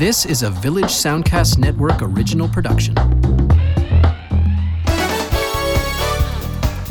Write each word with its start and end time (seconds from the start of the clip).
This 0.00 0.24
is 0.24 0.42
a 0.42 0.48
Village 0.48 0.84
Soundcast 0.86 1.58
Network 1.58 2.00
original 2.00 2.48
production. 2.48 2.94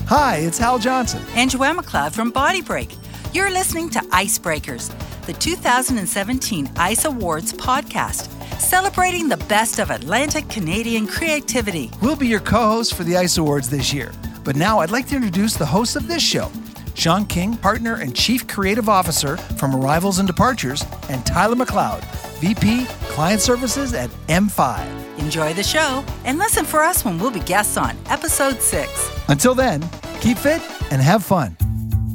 Hi, 0.05 0.35
it's 0.43 0.59
Hal 0.59 0.77
Johnson. 0.77 1.23
And 1.33 1.49
Joanne 1.49 1.77
McLeod 1.77 2.11
from 2.11 2.29
Body 2.29 2.61
Break. 2.61 2.95
You're 3.33 3.49
listening 3.49 3.89
to 3.89 3.99
Icebreakers, 4.11 4.93
the 5.25 5.33
2017 5.33 6.69
ICE 6.75 7.05
Awards 7.05 7.51
podcast, 7.51 8.29
celebrating 8.61 9.27
the 9.27 9.37
best 9.37 9.79
of 9.79 9.89
Atlantic 9.89 10.47
Canadian 10.47 11.07
creativity. 11.07 11.89
We'll 12.03 12.15
be 12.15 12.27
your 12.27 12.41
co 12.41 12.59
hosts 12.59 12.93
for 12.93 13.03
the 13.03 13.17
ICE 13.17 13.39
Awards 13.39 13.71
this 13.71 13.91
year. 13.91 14.11
But 14.43 14.55
now 14.55 14.81
I'd 14.81 14.91
like 14.91 15.07
to 15.07 15.15
introduce 15.15 15.55
the 15.55 15.65
host 15.65 15.95
of 15.95 16.07
this 16.07 16.21
show, 16.21 16.51
Sean 16.93 17.25
King, 17.25 17.57
partner 17.57 17.95
and 17.95 18.15
chief 18.15 18.45
creative 18.47 18.87
officer 18.87 19.35
from 19.57 19.75
Arrivals 19.75 20.19
and 20.19 20.27
Departures, 20.27 20.85
and 21.09 21.25
Tyler 21.25 21.55
McLeod, 21.55 22.03
VP 22.39 22.85
Client 23.09 23.41
Services 23.41 23.93
at 23.93 24.09
M5. 24.27 25.19
Enjoy 25.19 25.53
the 25.53 25.63
show 25.63 26.05
and 26.23 26.37
listen 26.37 26.63
for 26.63 26.81
us 26.81 27.03
when 27.03 27.19
we'll 27.19 27.31
be 27.31 27.41
guests 27.41 27.75
on 27.75 27.97
episode 28.09 28.61
six. 28.61 29.11
Until 29.27 29.53
then, 29.53 29.81
keep 30.21 30.37
fit 30.37 30.61
and 30.89 31.01
have 31.01 31.23
fun. 31.23 31.57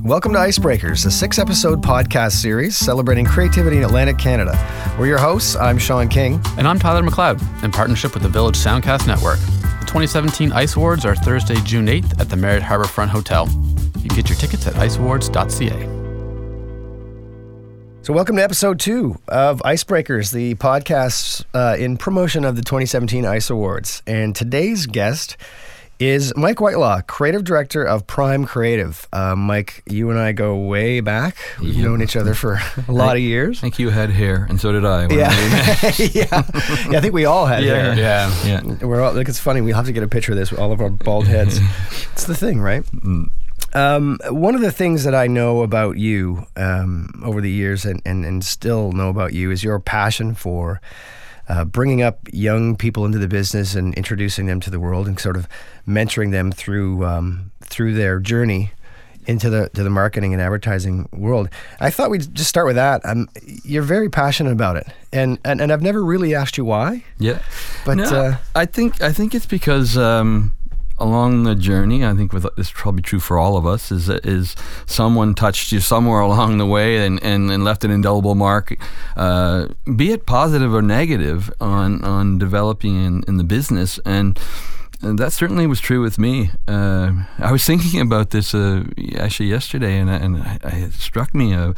Welcome 0.03 0.33
to 0.33 0.39
Icebreakers, 0.39 1.05
a 1.07 1.11
six 1.11 1.39
episode 1.39 1.83
podcast 1.83 2.33
series 2.33 2.77
celebrating 2.77 3.27
creativity 3.27 3.79
in 3.79 3.85
Atlantic 3.85 4.19
Canada. 4.19 4.53
We're 4.99 5.07
your 5.07 5.19
hosts. 5.19 5.57
I'm 5.57 5.79
Sean 5.79 6.09
King. 6.09 6.41
And 6.57 6.67
I'm 6.67 6.79
Tyler 6.79 7.03
McLeod, 7.03 7.63
in 7.63 7.71
partnership 7.71 8.15
with 8.15 8.23
the 8.23 8.29
Village 8.29 8.57
Soundcast 8.57 9.07
Network. 9.07 9.39
The 9.41 9.87
2017 9.87 10.53
ICE 10.53 10.77
Awards 10.77 11.05
are 11.05 11.15
Thursday, 11.15 11.57
June 11.65 11.87
8th 11.87 12.19
at 12.21 12.31
the 12.31 12.37
Marriott 12.37 12.63
Harbourfront 12.63 13.09
Hotel. 13.09 13.47
You 13.99 14.09
can 14.09 14.17
get 14.17 14.29
your 14.29 14.39
tickets 14.39 14.67
at 14.67 14.75
iceawards.ca. 14.75 15.94
So, 18.05 18.13
welcome 18.13 18.37
to 18.37 18.45
episode 18.45 18.81
two 18.81 19.19
of 19.29 19.61
Icebreakers, 19.61 20.31
the 20.31 20.57
podcast 20.57 21.47
uh, 21.55 21.75
in 21.79 21.97
promotion 21.97 22.45
of 22.45 22.55
the 22.55 22.61
2017 22.61 23.25
ICE 23.25 23.49
Awards. 23.49 24.03
And 24.07 24.37
today's 24.37 24.85
guest 24.85 25.39
is 25.99 26.31
Mike 26.37 26.61
Whitelaw, 26.61 27.01
creative 27.07 27.45
director 27.45 27.83
of 27.83 28.07
Prime 28.07 28.45
Creative. 28.45 29.09
Uh, 29.11 29.35
Mike, 29.35 29.83
you 29.87 30.11
and 30.11 30.19
I 30.19 30.33
go 30.33 30.55
way 30.55 31.01
back. 31.01 31.39
We've 31.59 31.79
known 31.79 32.03
each 32.03 32.15
other 32.15 32.35
for 32.35 32.61
a 32.89 32.93
lot 32.93 33.17
of 33.17 33.23
years. 33.23 33.61
I 33.61 33.63
think 33.63 33.79
you 33.79 33.89
had 33.89 34.11
hair, 34.11 34.47
and 34.51 34.61
so 34.61 34.71
did 34.71 34.85
I. 34.85 35.07
Yeah. 35.07 35.33
yeah. 35.99 36.43
yeah, 36.91 36.99
I 36.99 37.01
think 37.01 37.15
we 37.15 37.25
all 37.25 37.47
had 37.47 37.65
yeah, 37.65 37.95
hair. 37.95 37.95
Yeah, 37.97 38.45
yeah. 38.45 38.85
We're 38.85 39.01
all, 39.01 39.15
like, 39.15 39.31
it's 39.31 39.41
funny. 39.41 39.63
We'll 39.63 39.77
have 39.77 39.87
to 39.87 39.93
get 39.93 40.03
a 40.03 40.09
picture 40.09 40.33
of 40.33 40.37
this 40.37 40.51
with 40.51 40.61
all 40.61 40.73
of 40.73 40.83
our 40.83 40.91
bald 40.91 41.27
heads. 41.27 41.59
it's 42.13 42.25
the 42.25 42.37
thing, 42.37 42.61
right? 42.61 42.85
Um, 43.75 44.19
one 44.29 44.55
of 44.55 44.61
the 44.61 44.71
things 44.73 45.05
that 45.05 45.15
I 45.15 45.27
know 45.27 45.63
about 45.63 45.99
you 45.99 46.47
um, 46.57 47.23
over 47.25 47.41
the 47.41 47.51
years 47.51 47.85
and, 47.85 48.01
and, 48.05 48.25
and 48.25 48.45
still 48.45 48.93
know 48.93 49.09
about 49.09 49.33
you 49.33 49.51
is 49.51 49.65
your 49.65 49.81
passion 49.81 50.35
for 50.35 50.81
uh, 51.49 51.65
bringing 51.65 52.01
up 52.01 52.21
young 52.33 52.77
people 52.77 53.05
into 53.05 53.19
the 53.19 53.29
business 53.29 53.75
and 53.75 53.95
introducing 53.95 54.47
them 54.47 54.61
to 54.61 54.71
the 54.71 54.81
world 54.81 55.07
and 55.07 55.19
sort 55.19 55.37
of 55.37 55.49
mentoring 55.87 56.31
them 56.31 56.53
through 56.53 57.05
um, 57.05 57.51
through 57.61 57.95
their 57.95 58.21
journey 58.21 58.71
into 59.27 59.51
the 59.51 59.69
to 59.71 59.83
the 59.83 59.91
marketing 59.91 60.33
and 60.33 60.41
advertising 60.43 61.09
world. 61.13 61.49
I 61.81 61.91
thought 61.91 62.11
we'd 62.11 62.35
just 62.35 62.49
start 62.49 62.67
with 62.67 62.77
that. 62.77 63.05
Um, 63.05 63.29
you're 63.65 63.83
very 63.83 64.09
passionate 64.09 64.53
about 64.53 64.77
it, 64.77 64.87
and, 65.13 65.39
and 65.45 65.61
and 65.61 65.73
I've 65.73 65.83
never 65.83 66.05
really 66.05 66.35
asked 66.35 66.57
you 66.57 66.65
why. 66.65 67.05
Yeah, 67.19 67.41
but 67.85 67.97
No, 67.97 68.05
uh, 68.05 68.37
I 68.55 68.67
think 68.67 69.03
I 69.03 69.13
think 69.13 69.35
it's 69.35 69.47
because 69.47 69.97
um, 69.99 70.55
along 70.99 71.45
the 71.45 71.55
journey, 71.55 72.05
I 72.05 72.15
think 72.15 72.33
with 72.33 72.45
this 72.57 72.69
is 72.69 72.73
probably 72.73 73.03
true 73.03 73.21
for 73.21 73.39
all 73.39 73.57
of 73.57 73.67
us, 73.67 73.91
is 73.91 74.07
that 74.07 74.25
is 74.25 74.55
someone 74.87 75.35
touched 75.35 75.73
you 75.73 75.81
somewhere 75.81 76.21
along 76.29 76.59
the 76.59 76.67
way 76.67 77.05
and, 77.05 77.23
and, 77.23 77.51
and 77.51 77.65
left 77.65 77.85
an 77.85 77.91
indelible 77.91 78.35
mark, 78.35 78.77
uh, 79.17 79.69
be 79.97 80.13
it 80.13 80.27
positive 80.27 80.75
or 80.75 80.83
negative, 80.83 81.53
on 81.61 82.05
on 82.05 82.39
developing 82.39 83.03
in, 83.03 83.25
in 83.29 83.37
the 83.37 83.45
business 83.45 83.99
and. 84.05 84.39
That 85.03 85.35
certainly 85.35 85.67
was 85.67 85.81
true 85.81 86.01
with 86.01 86.19
me. 86.19 86.51
Uh, 86.67 87.13
I 87.39 87.53
was 87.53 87.63
thinking 87.67 88.01
about 88.01 88.31
this 88.31 88.55
uh, 88.55 88.85
actually 89.19 89.51
yesterday, 89.51 89.99
and, 89.99 90.09
and 90.09 90.39
I, 90.39 90.59
I, 90.65 90.77
it 90.77 90.93
struck 90.95 91.35
me 91.35 91.53
uh, 91.53 91.75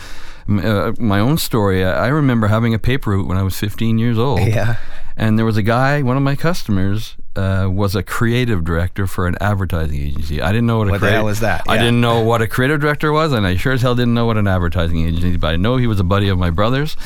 uh, 0.49 0.93
my 0.99 1.19
own 1.19 1.39
story. 1.39 1.85
I, 1.85 2.07
I 2.07 2.09
remember 2.09 2.47
having 2.47 2.73
a 2.73 2.79
paper 2.79 3.11
route 3.11 3.27
when 3.27 3.37
I 3.37 3.43
was 3.43 3.59
15 3.59 3.99
years 3.99 4.19
old. 4.19 4.41
Yeah. 4.47 4.77
And 5.17 5.39
there 5.39 5.47
was 5.47 5.57
a 5.57 5.63
guy, 5.63 6.03
one 6.03 6.17
of 6.19 6.23
my 6.23 6.37
customers, 6.37 7.17
uh, 7.37 7.69
was 7.71 7.95
a 7.95 8.03
creative 8.03 8.65
director 8.65 9.07
for 9.07 9.27
an 9.27 9.37
advertising 9.41 10.01
agency. 10.01 10.41
I 10.41 10.49
didn't 10.53 10.67
know 10.67 10.79
what 10.79 10.89
a 10.89 10.91
What 10.93 11.01
the 11.01 11.07
creative- 11.07 11.17
hell 11.21 11.29
is 11.29 11.41
that? 11.41 11.63
I 11.69 11.77
didn't 11.79 12.01
know 12.01 12.21
what 12.23 12.43
a 12.43 12.47
creative 12.47 12.81
director 12.81 13.13
was, 13.13 13.33
and 13.33 13.47
I 13.47 13.57
sure 13.57 13.73
as 13.73 13.83
hell 13.83 13.95
didn't 13.95 14.15
know 14.15 14.27
what 14.27 14.37
an 14.37 14.47
advertising 14.49 15.07
agency. 15.07 15.37
But 15.37 15.49
I 15.55 15.57
know 15.57 15.77
he 15.77 15.87
was 15.87 16.01
a 16.01 16.05
buddy 16.05 16.29
of 16.29 16.39
my 16.39 16.51
brother's, 16.51 16.97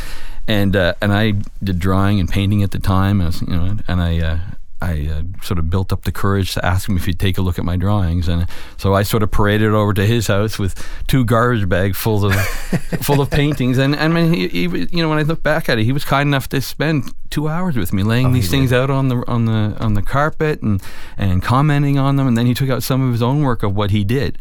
and 0.48 0.74
uh, 0.76 0.94
and 1.02 1.12
I 1.12 1.34
did 1.62 1.78
drawing 1.78 2.20
and 2.20 2.28
painting 2.28 2.62
at 2.62 2.70
the 2.70 2.78
time. 2.78 3.20
I 3.20 3.30
you 3.40 3.46
know, 3.56 3.76
and 3.88 4.00
I. 4.00 4.18
Uh, 4.20 4.38
I 4.82 5.08
uh, 5.12 5.22
sort 5.42 5.58
of 5.58 5.68
built 5.68 5.92
up 5.92 6.02
the 6.02 6.12
courage 6.12 6.54
to 6.54 6.64
ask 6.64 6.88
him 6.88 6.96
if 6.96 7.04
he'd 7.04 7.18
take 7.20 7.36
a 7.36 7.42
look 7.42 7.58
at 7.58 7.64
my 7.64 7.76
drawings, 7.76 8.28
and 8.28 8.46
so 8.78 8.94
I 8.94 9.02
sort 9.02 9.22
of 9.22 9.30
paraded 9.30 9.72
over 9.72 9.92
to 9.94 10.06
his 10.06 10.26
house 10.26 10.58
with 10.58 10.74
two 11.06 11.24
garbage 11.24 11.68
bags 11.68 11.98
full 11.98 12.24
of 12.24 12.34
full 13.02 13.20
of 13.20 13.30
paintings. 13.30 13.78
And 13.78 13.94
and 13.94 14.16
I 14.16 14.22
mean, 14.22 14.32
he, 14.32 14.48
he, 14.48 14.62
you 14.62 15.02
know, 15.02 15.08
when 15.08 15.18
I 15.18 15.22
look 15.22 15.42
back 15.42 15.68
at 15.68 15.78
it, 15.78 15.84
he 15.84 15.92
was 15.92 16.04
kind 16.04 16.28
enough 16.28 16.48
to 16.50 16.60
spend 16.60 17.12
two 17.28 17.48
hours 17.48 17.76
with 17.76 17.92
me, 17.92 18.02
laying 18.02 18.32
these 18.32 18.50
things 18.50 18.72
out 18.72 18.90
on 18.90 19.08
the 19.08 19.22
on 19.28 19.44
the 19.44 19.76
on 19.78 19.94
the 19.94 20.02
carpet 20.02 20.62
and 20.62 20.82
and 21.18 21.42
commenting 21.42 21.98
on 21.98 22.16
them. 22.16 22.26
And 22.26 22.36
then 22.36 22.46
he 22.46 22.54
took 22.54 22.70
out 22.70 22.82
some 22.82 23.02
of 23.02 23.12
his 23.12 23.22
own 23.22 23.42
work 23.42 23.62
of 23.62 23.76
what 23.76 23.90
he 23.90 24.02
did, 24.02 24.38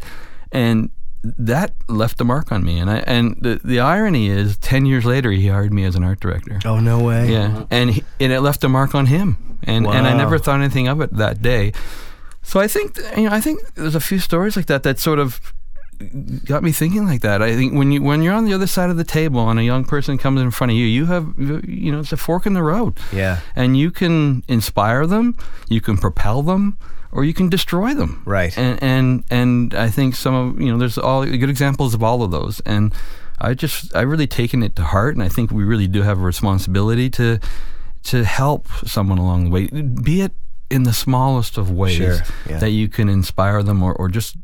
and 0.52 0.90
that 1.22 1.74
left 1.88 2.20
a 2.20 2.24
mark 2.24 2.50
on 2.52 2.64
me. 2.64 2.78
And 2.78 2.90
I 2.90 2.98
and 2.98 3.36
the 3.40 3.60
the 3.62 3.80
irony 3.80 4.28
is, 4.28 4.56
ten 4.58 4.86
years 4.86 5.04
later, 5.04 5.30
he 5.30 5.48
hired 5.48 5.72
me 5.72 5.84
as 5.84 5.94
an 5.96 6.04
art 6.04 6.20
director. 6.20 6.58
oh 6.64 6.80
no 6.80 7.02
way. 7.02 7.30
Yeah, 7.30 7.64
and 7.70 7.90
he, 7.90 8.04
and 8.18 8.32
it 8.32 8.40
left 8.40 8.64
a 8.64 8.68
mark 8.68 8.94
on 8.94 9.06
him, 9.06 9.58
and 9.62 9.86
and 9.86 10.06
I 10.06 10.16
never 10.16 10.38
thought 10.38 10.60
anything 10.60 10.88
of 10.88 11.00
it 11.00 11.12
that 11.16 11.42
day. 11.42 11.72
So 12.42 12.58
I 12.58 12.68
think 12.68 12.96
you 13.16 13.28
know 13.28 13.34
I 13.34 13.40
think 13.40 13.74
there's 13.74 13.94
a 13.94 14.00
few 14.00 14.18
stories 14.18 14.56
like 14.56 14.66
that 14.66 14.82
that 14.82 14.98
sort 14.98 15.18
of 15.18 15.52
got 16.44 16.62
me 16.62 16.72
thinking 16.72 17.04
like 17.06 17.20
that. 17.22 17.42
I 17.42 17.54
think 17.54 17.74
when 17.74 17.92
you 17.92 18.02
when 18.02 18.22
you're 18.22 18.34
on 18.34 18.44
the 18.44 18.54
other 18.54 18.66
side 18.66 18.90
of 18.90 18.96
the 18.96 19.04
table 19.04 19.48
and 19.50 19.58
a 19.58 19.64
young 19.64 19.84
person 19.84 20.18
comes 20.18 20.40
in 20.40 20.50
front 20.50 20.70
of 20.72 20.76
you, 20.76 20.86
you 20.86 21.06
have 21.06 21.34
you 21.38 21.92
know 21.92 22.00
it's 22.00 22.12
a 22.12 22.16
fork 22.16 22.46
in 22.46 22.54
the 22.54 22.62
road, 22.62 22.98
Yeah. 23.12 23.40
and 23.56 23.76
you 23.76 23.90
can 23.90 24.42
inspire 24.48 25.06
them, 25.06 25.36
you 25.68 25.80
can 25.80 25.96
propel 25.96 26.42
them. 26.42 26.76
Or 27.12 27.24
you 27.24 27.34
can 27.34 27.48
destroy 27.48 27.92
them, 27.92 28.22
Right. 28.24 28.56
And 28.56 28.80
and 28.80 29.24
and 29.32 29.74
I 29.74 29.90
think 29.90 30.14
some 30.14 30.32
of 30.32 30.60
you 30.60 30.70
know 30.70 30.78
there's 30.78 30.96
all 30.96 31.24
good 31.26 31.50
examples 31.50 31.92
of 31.92 32.04
all 32.04 32.22
of 32.22 32.30
those, 32.30 32.60
and 32.64 32.94
I 33.40 33.54
just 33.54 33.92
I 33.96 34.02
really 34.02 34.28
taken 34.28 34.62
it 34.62 34.76
to 34.76 34.84
heart, 34.84 35.16
and 35.16 35.22
I 35.24 35.28
think 35.28 35.50
we 35.50 35.64
really 35.64 35.88
do 35.88 36.02
have 36.02 36.18
a 36.20 36.24
responsibility 36.24 37.10
to 37.10 37.40
to 38.04 38.22
help 38.24 38.68
someone 38.86 39.18
along 39.18 39.46
the 39.46 39.50
way, 39.50 39.66
be 40.04 40.20
it 40.20 40.32
in 40.70 40.84
the 40.84 40.92
smallest 40.92 41.58
of 41.58 41.68
ways 41.68 41.96
Sure, 41.96 42.18
yeah. 42.48 42.58
that 42.60 42.70
you 42.70 42.88
can 42.88 43.08
inspire 43.08 43.60
them 43.64 43.82
or, 43.82 43.92
or 43.92 44.08
just 44.08 44.36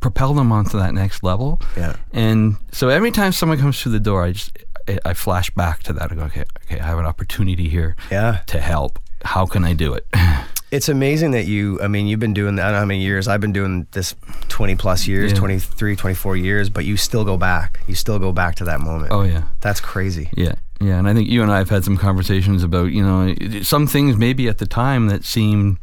propel 0.00 0.34
them 0.34 0.52
onto 0.52 0.78
that 0.78 0.94
next 0.94 1.22
level. 1.22 1.60
Yeah. 1.76 1.96
And 2.12 2.56
so 2.72 2.88
every 2.88 3.10
time 3.10 3.32
someone 3.32 3.58
comes 3.58 3.80
through 3.80 3.92
the 3.92 4.00
door, 4.00 4.24
I 4.24 4.32
just 4.32 4.56
I, 5.04 5.14
flash 5.14 5.50
back 5.50 5.82
to 5.84 5.92
that. 5.94 6.10
I 6.10 6.14
go, 6.14 6.22
okay, 6.22 6.44
okay, 6.64 6.80
I 6.80 6.86
have 6.86 6.98
an 6.98 7.06
opportunity 7.06 7.68
here 7.68 7.96
Yeah. 8.10 8.40
to 8.46 8.60
help. 8.60 8.98
How 9.24 9.46
can 9.46 9.64
I 9.64 9.72
do 9.74 9.94
it? 9.94 10.06
It's 10.72 10.88
amazing 10.88 11.32
that 11.32 11.46
you, 11.46 11.80
I 11.82 11.88
mean, 11.88 12.06
you've 12.06 12.20
been 12.20 12.32
doing, 12.32 12.60
I 12.60 12.66
don't 12.66 12.72
know 12.74 12.78
how 12.78 12.84
many 12.84 13.00
years, 13.02 13.26
I've 13.26 13.40
been 13.40 13.52
doing 13.52 13.88
this 13.90 14.14
20 14.50 14.76
plus 14.76 15.08
years, 15.08 15.32
Yeah. 15.32 15.38
23, 15.38 15.96
24 15.96 16.36
years, 16.36 16.70
but 16.70 16.84
you 16.84 16.96
still 16.96 17.24
go 17.24 17.36
back. 17.36 17.80
You 17.88 17.96
still 17.96 18.20
go 18.20 18.30
back 18.30 18.54
to 18.56 18.64
that 18.66 18.80
moment. 18.80 19.10
oh 19.10 19.22
yeah. 19.22 19.42
That's 19.62 19.80
crazy. 19.80 20.30
Yeah, 20.36 20.54
yeah, 20.80 20.96
and 21.00 21.08
I 21.08 21.12
think 21.14 21.28
you 21.28 21.42
and 21.42 21.50
I 21.50 21.58
have 21.58 21.70
had 21.70 21.82
some 21.82 21.96
conversations 21.96 22.62
about 22.62 22.92
you 22.92 23.02
know 23.02 23.34
some 23.62 23.88
things 23.88 24.16
maybe 24.16 24.46
at 24.46 24.58
the 24.58 24.66
time 24.66 25.08
that 25.08 25.24
seemed 25.24 25.78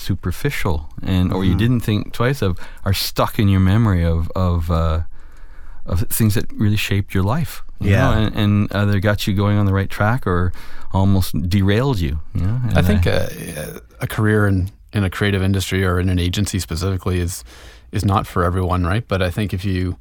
superficial 0.00 0.88
and 1.02 1.32
or 1.32 1.44
you 1.44 1.54
didn't 1.56 1.80
think 1.80 2.12
twice 2.12 2.42
of 2.42 2.58
are 2.84 2.94
stuck 2.94 3.38
in 3.38 3.48
your 3.48 3.60
memory 3.60 4.04
of 4.04 4.30
of 4.34 4.70
uh, 4.70 5.00
of 5.86 6.00
things 6.08 6.34
that 6.34 6.50
really 6.52 6.76
shaped 6.76 7.14
your 7.14 7.24
life. 7.24 7.62
you 7.80 7.90
Yeah. 7.90 8.00
know, 8.04 8.12
and, 8.20 8.36
and 8.36 8.72
either 8.74 9.00
got 9.00 9.26
you 9.26 9.34
going 9.34 9.58
on 9.58 9.66
the 9.66 9.72
right 9.72 9.90
track 9.90 10.26
or 10.26 10.52
almost 10.92 11.34
derailed 11.48 11.98
you. 12.00 12.20
You 12.34 12.42
know, 12.46 12.60
I 12.76 12.82
think 12.82 13.06
uh, 13.06 13.28
a 14.00 14.06
career 14.06 14.46
in, 14.46 14.70
in 14.92 15.04
a 15.04 15.10
creative 15.10 15.42
industry 15.42 15.84
or 15.84 15.98
in 16.00 16.08
an 16.08 16.18
agency 16.18 16.58
specifically 16.60 17.18
is 17.20 17.44
is 17.92 18.04
not 18.04 18.26
for 18.26 18.44
everyone, 18.44 18.86
right? 18.86 19.06
But 19.08 19.20
I 19.22 19.30
think 19.30 19.52
if 19.54 19.64
you 19.64 19.96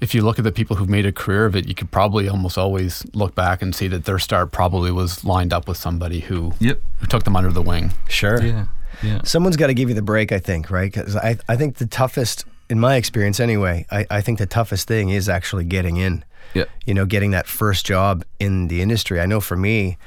if 0.00 0.14
you 0.14 0.22
look 0.22 0.38
at 0.38 0.44
the 0.44 0.52
people 0.52 0.76
who've 0.76 0.88
made 0.88 1.06
a 1.06 1.12
career 1.12 1.44
of 1.46 1.56
it, 1.56 1.66
you 1.68 1.74
could 1.74 1.90
probably 1.90 2.28
almost 2.28 2.56
always 2.56 3.04
look 3.14 3.34
back 3.34 3.62
and 3.62 3.74
see 3.74 3.88
that 3.88 4.04
their 4.04 4.18
start 4.18 4.52
probably 4.52 4.92
was 4.92 5.24
lined 5.24 5.52
up 5.52 5.66
with 5.66 5.76
somebody 5.76 6.20
who 6.20 6.52
Yep. 6.60 6.80
who 7.00 7.06
took 7.06 7.24
them 7.24 7.34
under 7.36 7.50
the 7.50 7.62
wing. 7.62 7.92
Sure. 8.08 8.40
Yeah. 8.42 8.66
Yeah. 9.02 9.20
Someone's 9.24 9.56
got 9.56 9.68
to 9.68 9.74
give 9.74 9.88
you 9.88 9.94
the 9.94 10.02
break, 10.02 10.32
I 10.32 10.38
think, 10.38 10.70
right? 10.70 10.92
Because 10.92 11.14
I, 11.16 11.36
I 11.48 11.56
think 11.56 11.76
the 11.76 11.86
toughest, 11.86 12.44
in 12.68 12.80
my 12.80 12.96
experience 12.96 13.38
anyway, 13.40 13.86
I, 13.90 14.06
I 14.10 14.20
think 14.20 14.38
the 14.38 14.46
toughest 14.46 14.88
thing 14.88 15.10
is 15.10 15.28
actually 15.28 15.64
getting 15.64 15.96
in. 15.98 16.24
Yeah. 16.54 16.64
You 16.86 16.94
know, 16.94 17.04
getting 17.06 17.30
that 17.32 17.46
first 17.46 17.84
job 17.86 18.24
in 18.40 18.68
the 18.68 18.80
industry. 18.82 19.20
I 19.20 19.26
know 19.26 19.40
for 19.40 19.56
me, 19.56 19.98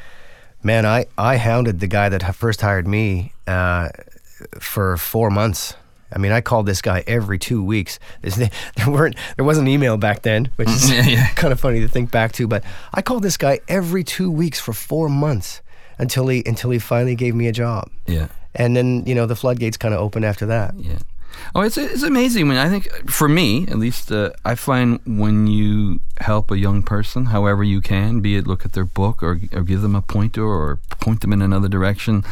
man, 0.64 0.86
I, 0.86 1.06
I 1.18 1.38
hounded 1.38 1.80
the 1.80 1.88
guy 1.88 2.10
that 2.10 2.36
first 2.36 2.62
hired 2.62 2.88
me 2.88 3.32
uh, 3.48 3.90
for 4.60 4.98
four 4.98 5.30
months. 5.30 5.76
I 6.14 6.18
mean, 6.18 6.32
I 6.32 6.42
called 6.42 6.66
this 6.66 6.82
guy 6.82 7.04
every 7.08 7.40
two 7.40 7.64
weeks. 7.64 8.00
There 8.76 8.90
weren't, 8.90 9.16
there 9.36 9.46
wasn't 9.46 9.68
email 9.68 9.98
back 9.98 10.22
then, 10.24 10.50
which 10.56 10.70
is 10.70 10.92
Yeah, 10.92 11.06
yeah. 11.06 11.28
kind 11.36 11.54
of 11.54 11.60
funny 11.60 11.80
to 11.82 11.88
think 11.88 12.12
back 12.12 12.32
to. 12.34 12.48
But 12.48 12.64
I 12.94 13.02
called 13.02 13.24
this 13.24 13.38
guy 13.38 13.60
every 13.68 14.04
two 14.04 14.32
weeks 14.32 14.60
for 14.60 14.74
four 14.74 15.10
months 15.10 15.62
until 15.98 16.28
he 16.28 16.44
until 16.46 16.72
he 16.72 16.80
finally 16.80 17.16
gave 17.16 17.36
me 17.36 17.48
a 17.48 17.52
job. 17.52 17.90
Yeah. 18.08 18.28
And 18.56 18.76
then 18.76 19.04
you 19.06 19.16
know 19.16 19.26
the 19.26 19.36
floodgates 19.36 19.78
kind 19.78 19.94
of 19.94 20.00
opened 20.00 20.26
after 20.26 20.46
that. 20.48 20.74
Yeah. 20.78 21.00
Oh, 21.56 21.62
it's 21.62 21.78
it's 21.78 22.04
amazing 22.04 22.48
when 22.48 22.58
I 22.58 22.70
think 22.70 23.10
for 23.10 23.28
me 23.28 23.66
at 23.68 23.78
least 23.78 24.12
uh, 24.12 24.32
I 24.44 24.56
find 24.56 25.00
when 25.06 25.48
you 25.48 26.02
help 26.20 26.52
a 26.52 26.58
young 26.58 26.84
person, 26.84 27.26
however 27.26 27.64
you 27.64 27.82
can, 27.82 28.20
be 28.20 28.36
it 28.36 28.48
look 28.48 28.66
at 28.66 28.74
their 28.74 28.86
book 28.86 29.24
or 29.24 29.40
or 29.54 29.64
give 29.64 29.82
them 29.82 29.96
a 29.96 30.02
pointer 30.02 30.44
or 30.44 30.80
point 31.00 31.22
them 31.22 31.34
in 31.34 31.42
another 31.42 31.70
direction, 31.70 32.24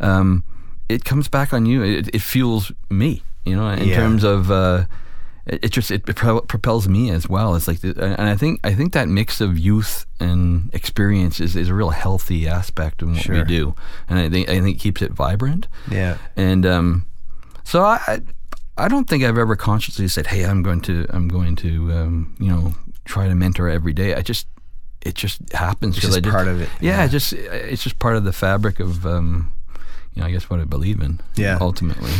um, 0.00 0.44
it 0.88 1.04
comes 1.04 1.28
back 1.28 1.52
on 1.52 1.66
you. 1.66 1.82
It, 1.82 2.14
it 2.14 2.22
fuels 2.22 2.72
me, 2.90 3.22
you 3.44 3.56
know, 3.56 3.68
in 3.68 3.88
Yeah. 3.88 3.96
terms 3.96 4.24
of. 4.24 4.50
Uh, 4.50 4.84
it, 5.46 5.64
it 5.66 5.68
just 5.72 5.90
it 5.90 6.06
propels 6.06 6.88
me 6.88 7.10
as 7.10 7.28
well. 7.28 7.54
It's 7.54 7.68
like, 7.68 7.80
the, 7.80 7.90
and 8.18 8.28
I 8.30 8.34
think 8.34 8.60
I 8.64 8.72
think 8.74 8.94
that 8.94 9.08
mix 9.08 9.42
of 9.42 9.58
youth 9.58 10.06
and 10.18 10.70
experience 10.72 11.38
is, 11.38 11.54
is 11.54 11.68
a 11.68 11.74
real 11.74 11.90
healthy 11.90 12.48
aspect 12.48 13.02
of 13.02 13.10
what 13.10 13.18
Sure. 13.20 13.36
we 13.36 13.44
do, 13.44 13.74
and 14.08 14.18
I 14.18 14.30
think 14.30 14.48
I 14.48 14.60
think 14.62 14.76
it 14.78 14.80
keeps 14.80 15.02
it 15.02 15.12
vibrant. 15.12 15.68
Yeah. 15.90 16.16
And 16.34 16.64
um, 16.64 17.04
so 17.62 17.82
I, 17.84 18.20
I 18.78 18.88
don't 18.88 19.06
think 19.06 19.22
I've 19.22 19.36
ever 19.36 19.54
consciously 19.54 20.08
said, 20.08 20.28
"Hey, 20.28 20.44
I'm 20.46 20.62
going 20.62 20.80
to 20.82 21.04
I'm 21.10 21.28
going 21.28 21.56
to 21.56 21.92
um, 21.92 22.34
you 22.40 22.48
know 22.48 22.72
try 23.04 23.28
to 23.28 23.34
mentor 23.34 23.68
every 23.68 23.92
day." 23.92 24.14
I 24.14 24.22
just 24.22 24.46
it 25.02 25.14
just 25.14 25.52
happens 25.52 25.98
It's 25.98 26.06
because 26.06 26.16
just 26.16 26.26
I 26.26 26.30
just, 26.30 26.34
part 26.34 26.48
of 26.48 26.62
it, 26.62 26.70
Yeah, 26.80 27.00
yeah. 27.00 27.04
it 27.04 27.08
just 27.10 27.34
it's 27.34 27.82
just 27.82 27.98
part 27.98 28.16
of 28.16 28.24
the 28.24 28.32
fabric 28.32 28.80
of 28.80 29.04
um, 29.04 29.52
you 30.14 30.22
know 30.22 30.28
I 30.28 30.30
guess 30.32 30.48
what 30.50 30.60
I 30.60 30.64
believe 30.64 31.00
in. 31.00 31.20
Yeah. 31.36 31.58
ultimately. 31.60 32.10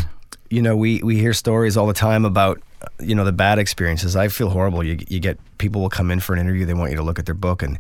you 0.51 0.63
know, 0.63 0.77
we, 0.77 1.03
we 1.03 1.17
hear 1.17 1.33
stories 1.33 1.77
all 1.77 1.87
the 1.87 1.95
time 1.95 2.25
about, 2.25 2.61
you 3.01 3.15
know, 3.15 3.25
the 3.25 3.33
bad 3.33 3.59
experiences. 3.59 4.15
I 4.15 4.29
feel 4.29 4.51
horrible. 4.51 4.85
You, 4.85 4.99
you 5.09 5.19
get 5.21 5.39
people 5.59 5.81
will 5.81 5.91
come 5.91 6.11
in 6.11 6.21
for 6.21 6.33
an 6.35 6.39
interview. 6.41 6.65
They 6.67 6.75
want 6.75 6.91
you 6.91 6.97
to 6.97 7.03
look 7.03 7.19
at 7.19 7.27
their 7.27 7.35
book 7.35 7.63
and 7.63 7.79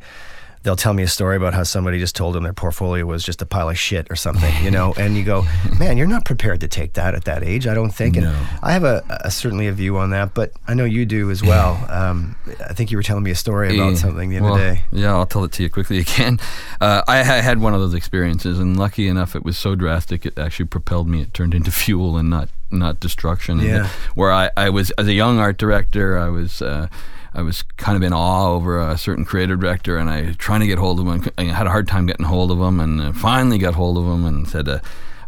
they'll 0.64 0.74
tell 0.76 0.92
me 0.94 1.02
a 1.04 1.08
story 1.08 1.36
about 1.36 1.54
how 1.54 1.62
somebody 1.62 1.98
just 1.98 2.16
told 2.16 2.34
them 2.34 2.42
their 2.42 2.52
portfolio 2.52 3.04
was 3.06 3.22
just 3.22 3.40
a 3.42 3.46
pile 3.46 3.68
of 3.70 3.78
shit 3.78 4.06
or 4.10 4.16
something, 4.16 4.52
you 4.64 4.70
know, 4.70 4.92
and 4.96 5.16
you 5.16 5.22
go, 5.22 5.44
man, 5.78 5.96
you're 5.96 6.06
not 6.08 6.24
prepared 6.24 6.58
to 6.60 6.66
take 6.68 6.94
that 6.94 7.14
at 7.14 7.24
that 7.26 7.44
age. 7.44 7.66
I 7.66 7.74
don't 7.74 7.90
think. 7.90 8.16
And 8.16 8.24
No. 8.26 8.46
I 8.62 8.72
have 8.72 8.82
a, 8.82 9.04
a 9.22 9.30
certainly 9.30 9.66
a 9.68 9.72
view 9.72 9.96
on 9.98 10.10
that, 10.10 10.34
but 10.34 10.52
I 10.66 10.74
know 10.74 10.84
you 10.84 11.06
do 11.06 11.30
as 11.30 11.42
well. 11.42 11.84
Um, 11.88 12.34
I 12.68 12.72
think 12.72 12.90
you 12.90 12.96
were 12.96 13.02
telling 13.02 13.22
me 13.22 13.30
a 13.30 13.34
story 13.36 13.74
about 13.76 13.90
Yeah. 13.90 13.94
something 13.96 14.30
the 14.30 14.38
other 14.38 14.46
Well, 14.46 14.56
day. 14.56 14.82
Yeah, 14.90 15.12
I'll 15.14 15.26
tell 15.26 15.44
it 15.44 15.52
to 15.52 15.62
you 15.62 15.70
quickly 15.70 15.98
again. 16.06 16.40
Uh, 16.80 17.02
I 17.06 17.22
ha- 17.22 17.40
had 17.42 17.60
one 17.60 17.74
of 17.74 17.80
those 17.80 17.94
experiences, 17.94 18.58
and 18.58 18.76
lucky 18.76 19.06
enough, 19.06 19.36
it 19.36 19.44
was 19.44 19.56
so 19.56 19.74
drastic 19.74 20.24
it 20.26 20.38
actually 20.38 20.66
propelled 20.66 21.08
me. 21.08 21.20
It 21.22 21.34
turned 21.34 21.54
into 21.54 21.70
fuel 21.84 22.16
and 22.16 22.28
not 22.30 22.48
not 22.70 22.98
destruction. 22.98 23.60
Yeah. 23.60 23.88
where 24.16 24.32
I, 24.32 24.50
I 24.56 24.70
was 24.70 24.90
as 24.92 25.06
a 25.06 25.12
young 25.12 25.38
art 25.38 25.58
director, 25.58 26.18
I 26.18 26.28
was. 26.30 26.62
Uh, 26.62 26.88
I 27.34 27.42
was 27.42 27.62
kind 27.76 27.96
of 27.96 28.02
in 28.02 28.12
awe 28.12 28.52
over 28.52 28.80
a 28.80 28.96
certain 28.96 29.24
creative 29.24 29.58
director, 29.60 29.98
and 29.98 30.08
I 30.08 30.32
trying 30.34 30.60
to 30.60 30.66
get 30.66 30.78
hold 30.78 31.00
of 31.00 31.06
him. 31.06 31.30
I 31.36 31.44
had 31.44 31.66
a 31.66 31.70
hard 31.70 31.88
time 31.88 32.06
getting 32.06 32.26
hold 32.26 32.50
of 32.50 32.58
him, 32.60 32.80
and 32.80 33.00
uh, 33.00 33.12
finally 33.12 33.58
got 33.58 33.74
hold 33.74 33.98
of 33.98 34.04
him 34.04 34.24
and 34.24 34.46
said, 34.48 34.68
uh, 34.68 34.78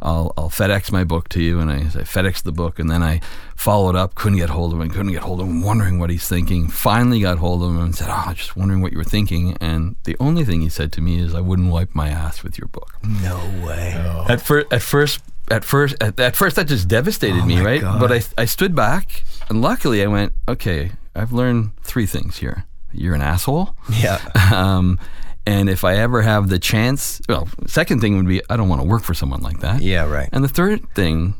"I'll, 0.00 0.32
I'll 0.36 0.48
FedEx 0.48 0.92
my 0.92 1.02
book 1.02 1.28
to 1.30 1.42
you." 1.42 1.58
And 1.58 1.70
I, 1.70 1.78
I 1.78 2.04
FedEx 2.04 2.42
the 2.44 2.52
book, 2.52 2.78
and 2.78 2.88
then 2.88 3.02
I 3.02 3.20
followed 3.56 3.96
up. 3.96 4.14
Couldn't 4.14 4.38
get 4.38 4.50
hold 4.50 4.72
of 4.72 4.80
him. 4.80 4.88
Couldn't 4.88 5.12
get 5.12 5.22
hold 5.22 5.40
of 5.40 5.48
him. 5.48 5.62
Wondering 5.62 5.98
what 5.98 6.10
he's 6.10 6.28
thinking. 6.28 6.68
Finally 6.68 7.20
got 7.20 7.38
hold 7.38 7.62
of 7.62 7.70
him 7.70 7.78
and 7.78 7.94
said, 7.94 8.08
"Oh, 8.08 8.32
just 8.34 8.56
wondering 8.56 8.82
what 8.82 8.92
you 8.92 8.98
were 8.98 9.04
thinking." 9.04 9.56
And 9.60 9.96
the 10.04 10.16
only 10.20 10.44
thing 10.44 10.60
he 10.60 10.68
said 10.68 10.92
to 10.92 11.00
me 11.00 11.18
is, 11.18 11.34
"I 11.34 11.40
wouldn't 11.40 11.72
wipe 11.72 11.92
my 11.94 12.08
ass 12.08 12.44
with 12.44 12.56
your 12.56 12.68
book." 12.68 12.94
No 13.02 13.36
way. 13.66 13.94
At 14.28 14.40
first, 14.40 14.72
at 14.72 14.82
first, 14.82 15.20
at 15.50 15.64
first, 15.64 15.96
at, 16.00 16.18
at 16.20 16.36
first, 16.36 16.54
that 16.56 16.68
just 16.68 16.86
devastated 16.88 17.42
Oh 17.42 17.46
me, 17.46 17.60
right? 17.60 17.80
God. 17.80 18.00
But 18.00 18.12
I, 18.12 18.22
I 18.38 18.44
stood 18.44 18.74
back, 18.76 19.24
and 19.48 19.60
luckily, 19.60 20.02
I 20.02 20.06
went, 20.06 20.32
okay, 20.48 20.92
I've 21.16 21.32
learned 21.32 21.70
three 21.82 22.06
things 22.06 22.36
here. 22.38 22.64
You're 22.92 23.14
an 23.14 23.22
asshole. 23.22 23.74
Yeah. 23.90 24.20
Um, 24.54 24.98
and 25.48 25.68
if 25.68 25.84
I 25.84 25.94
ever 25.96 26.22
have 26.22 26.48
the 26.48 26.58
chance, 26.58 27.20
well, 27.28 27.48
second 27.66 28.00
thing 28.00 28.16
would 28.16 28.26
be 28.26 28.42
I 28.50 28.56
don't 28.56 28.68
want 28.68 28.82
to 28.82 28.86
work 28.88 29.04
for 29.04 29.14
someone 29.14 29.42
like 29.42 29.60
that. 29.60 29.80
Yeah, 29.80 30.04
right. 30.08 30.28
And 30.32 30.42
the 30.42 30.48
third 30.48 30.88
thing 30.94 31.34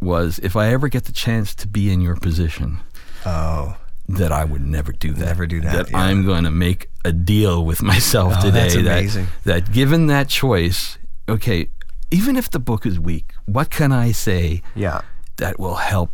was 0.00 0.40
if 0.40 0.56
I 0.56 0.72
ever 0.72 0.88
get 0.88 1.04
the 1.04 1.12
chance 1.12 1.54
to 1.56 1.68
be 1.68 1.92
in 1.92 2.00
your 2.00 2.16
position, 2.16 2.80
Oh, 3.24 3.76
that 4.08 4.32
I 4.32 4.44
would 4.44 4.66
never 4.66 4.90
do 4.92 5.12
that. 5.12 5.24
Never 5.24 5.46
do 5.46 5.60
that, 5.62 5.90
yeah. 5.90 5.96
I'm 5.98 6.24
going 6.26 6.44
to 6.44 6.50
make 6.50 6.90
a 7.04 7.12
deal 7.12 7.64
with 7.64 7.80
myself 7.82 8.34
Oh, 8.38 8.42
today. 8.42 8.60
that's 8.60 8.74
amazing. 8.74 9.26
That, 9.44 9.66
that 9.66 9.72
given 9.72 10.08
that 10.08 10.28
choice, 10.28 10.98
okay, 11.28 11.68
even 12.10 12.36
if 12.36 12.50
the 12.50 12.58
book 12.60 12.84
is 12.86 12.98
weak, 12.98 13.32
what 13.46 13.70
can 13.70 13.92
I 13.92 14.12
say 14.12 14.62
yeah. 14.74 15.00
that 15.36 15.58
will 15.60 15.76
help 15.76 16.10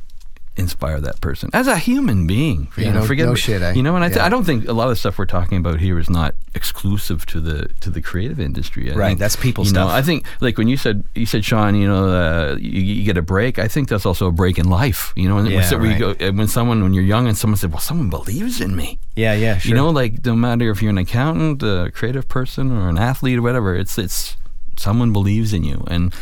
inspire 0.60 1.00
that 1.00 1.20
person 1.20 1.50
as 1.52 1.66
a 1.66 1.76
human 1.78 2.26
being? 2.26 2.68
Yeah, 2.76 2.84
you 2.86 2.92
know, 2.92 3.00
no- 3.00 3.06
forget 3.06 3.26
no 3.26 3.34
shit, 3.34 3.60
eh? 3.62 3.72
You 3.72 3.82
know, 3.82 3.96
and 3.96 4.04
I, 4.04 4.08
th- 4.08 4.18
Yeah. 4.18 4.26
I 4.26 4.28
don't 4.28 4.44
think 4.44 4.68
a 4.68 4.72
lot 4.72 4.84
of 4.84 4.90
the 4.90 4.96
stuff 4.96 5.18
we're 5.18 5.26
talking 5.26 5.58
about 5.58 5.80
here 5.80 5.98
is 5.98 6.08
not 6.08 6.34
exclusive 6.54 7.26
to 7.26 7.40
the 7.40 7.68
to 7.80 7.90
the 7.90 8.00
creative 8.00 8.38
industry. 8.38 8.92
I 8.92 8.94
Right, 8.94 9.08
think, 9.08 9.18
that's 9.18 9.36
people 9.36 9.64
you 9.66 9.72
know, 9.72 9.86
stuff. 9.88 9.92
I 9.98 10.02
think 10.02 10.26
like 10.40 10.56
when 10.58 10.68
you 10.68 10.76
said 10.76 11.02
you 11.14 11.26
said 11.26 11.44
Sean, 11.44 11.74
you 11.74 11.88
know, 11.88 12.04
uh, 12.10 12.56
you, 12.60 12.80
you 12.80 13.04
get 13.04 13.16
a 13.16 13.22
break. 13.22 13.58
I 13.58 13.66
think 13.68 13.88
that's 13.88 14.06
also 14.06 14.26
a 14.26 14.32
break 14.32 14.58
in 14.58 14.68
life. 14.68 15.12
You 15.16 15.28
know, 15.28 15.38
and 15.38 15.48
Yeah, 15.48 15.62
so 15.62 15.78
right. 15.78 15.98
go, 15.98 16.14
when 16.32 16.46
someone 16.48 16.82
when 16.82 16.92
you're 16.94 17.04
young 17.04 17.26
and 17.26 17.36
someone 17.36 17.56
said, 17.56 17.72
"Well, 17.72 17.80
someone 17.80 18.10
believes 18.10 18.60
in 18.60 18.76
me." 18.76 18.98
Yeah, 19.16 19.34
yeah, 19.34 19.58
sure. 19.58 19.70
You 19.70 19.74
know, 19.74 19.90
like 19.90 20.24
no 20.24 20.34
matter 20.36 20.70
if 20.70 20.80
you're 20.82 20.90
an 20.90 20.98
accountant, 20.98 21.62
a 21.62 21.90
creative 21.92 22.28
person, 22.28 22.70
or 22.72 22.88
an 22.88 22.98
athlete, 22.98 23.38
or 23.38 23.42
whatever, 23.42 23.74
it's 23.74 23.98
it's 23.98 24.36
someone 24.78 25.12
believes 25.12 25.52
in 25.52 25.62
you, 25.64 25.84
and 25.88 26.12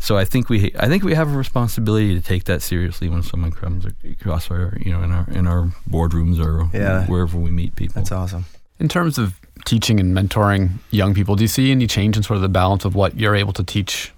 so 0.00 0.16
I 0.16 0.24
think 0.24 0.48
we 0.48 0.72
I 0.78 0.88
think 0.88 1.02
we 1.04 1.14
have 1.14 1.32
a 1.32 1.36
responsibility 1.36 2.14
to 2.14 2.20
take 2.20 2.44
that 2.44 2.62
seriously 2.62 3.08
when 3.08 3.22
someone 3.22 3.50
comes 3.52 3.84
across 3.86 4.50
our 4.50 4.76
you 4.80 4.92
know 4.92 5.02
in 5.02 5.12
our 5.12 5.26
in 5.30 5.46
our 5.46 5.72
boardrooms 5.90 6.38
or 6.44 6.68
Yeah. 6.76 7.06
wherever 7.06 7.36
we 7.38 7.50
meet 7.50 7.74
people. 7.76 7.94
That's 7.94 8.12
awesome. 8.12 8.44
In 8.80 8.88
terms 8.88 9.18
of 9.18 9.34
teaching 9.64 9.98
and 9.98 10.16
mentoring 10.16 10.78
young 10.90 11.14
people, 11.14 11.34
do 11.36 11.42
you 11.44 11.48
see 11.48 11.70
any 11.72 11.86
change 11.86 12.16
in 12.16 12.22
sort 12.22 12.36
of 12.36 12.42
the 12.42 12.48
balance 12.48 12.84
of 12.84 12.94
what 12.94 13.18
you're 13.18 13.34
able 13.34 13.52
to 13.54 13.64
teach 13.64 14.12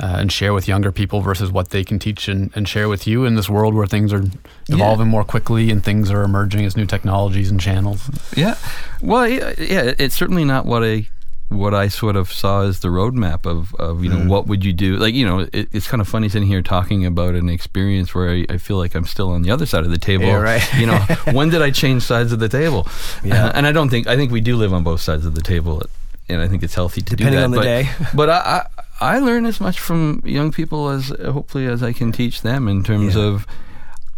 uh, 0.00 0.16
and 0.18 0.32
share 0.32 0.52
with 0.52 0.66
younger 0.66 0.90
people 0.90 1.20
versus 1.20 1.52
what 1.52 1.68
they 1.70 1.84
can 1.84 1.98
teach 1.98 2.26
and, 2.26 2.50
and 2.56 2.68
share 2.68 2.88
with 2.88 3.06
you 3.06 3.24
in 3.24 3.36
this 3.36 3.48
world 3.48 3.74
where 3.74 3.86
things 3.86 4.12
are 4.12 4.24
evolving 4.68 5.06
more 5.06 5.22
quickly 5.24 5.70
and 5.70 5.84
things 5.84 6.10
are 6.10 6.22
emerging 6.22 6.64
as 6.64 6.76
new 6.76 6.86
technologies 6.86 7.50
and 7.50 7.60
channels? 7.60 8.10
Yeah. 8.36 8.56
Well, 9.02 9.28
yeah, 9.28 9.52
yeah, 9.58 9.92
it's 9.98 10.16
certainly 10.16 10.44
not 10.44 10.66
what 10.66 10.82
I 10.82 11.06
what 11.50 11.74
I 11.74 11.88
sort 11.88 12.16
of 12.16 12.32
saw 12.32 12.62
as 12.62 12.80
the 12.80 12.88
roadmap 12.88 13.44
of, 13.44 13.74
of 13.74 14.02
you 14.02 14.08
know 14.08 14.16
Mm. 14.18 14.28
what 14.28 14.46
would 14.46 14.64
you 14.64 14.72
do 14.72 14.96
like 14.96 15.14
you 15.14 15.26
know 15.26 15.40
it, 15.52 15.68
it's 15.72 15.86
kind 15.88 16.00
of 16.00 16.08
funny 16.08 16.28
sitting 16.28 16.48
here 16.48 16.62
talking 16.62 17.04
about 17.04 17.34
an 17.34 17.48
experience 17.48 18.14
where 18.14 18.30
I, 18.30 18.46
I 18.48 18.56
feel 18.56 18.76
like 18.78 18.94
I'm 18.94 19.04
still 19.04 19.30
on 19.30 19.42
the 19.42 19.50
other 19.50 19.66
side 19.66 19.84
of 19.84 19.90
the 19.90 19.98
table 19.98 20.26
Yeah, 20.26 20.36
right. 20.40 20.74
you 20.74 20.86
know 20.86 20.98
when 21.32 21.48
did 21.50 21.60
I 21.60 21.70
change 21.70 22.04
sides 22.04 22.32
of 22.32 22.38
the 22.38 22.48
table 22.48 22.86
Yeah. 23.24 23.50
and 23.54 23.66
I 23.66 23.72
don't 23.72 23.88
think 23.90 24.06
I 24.06 24.16
think 24.16 24.30
we 24.32 24.40
do 24.40 24.56
live 24.56 24.72
on 24.72 24.82
both 24.84 25.00
sides 25.00 25.26
of 25.26 25.34
the 25.34 25.42
table 25.42 25.82
and 26.28 26.40
I 26.40 26.46
think 26.48 26.62
it's 26.62 26.74
healthy 26.74 27.00
to 27.02 27.16
Depending 27.16 27.32
do 27.34 27.36
that 27.38 27.44
on 27.44 27.50
the 27.50 27.56
but, 27.58 27.64
day. 27.64 27.90
but 28.14 28.30
I, 28.30 28.66
I 29.00 29.16
I 29.16 29.18
learn 29.18 29.44
as 29.46 29.60
much 29.60 29.80
from 29.80 30.22
young 30.24 30.52
people 30.52 30.88
as 30.88 31.08
hopefully 31.24 31.66
as 31.66 31.82
I 31.82 31.92
can 31.92 32.12
teach 32.12 32.42
them 32.42 32.68
in 32.68 32.84
terms 32.84 33.16
Yeah. 33.16 33.22
of 33.24 33.46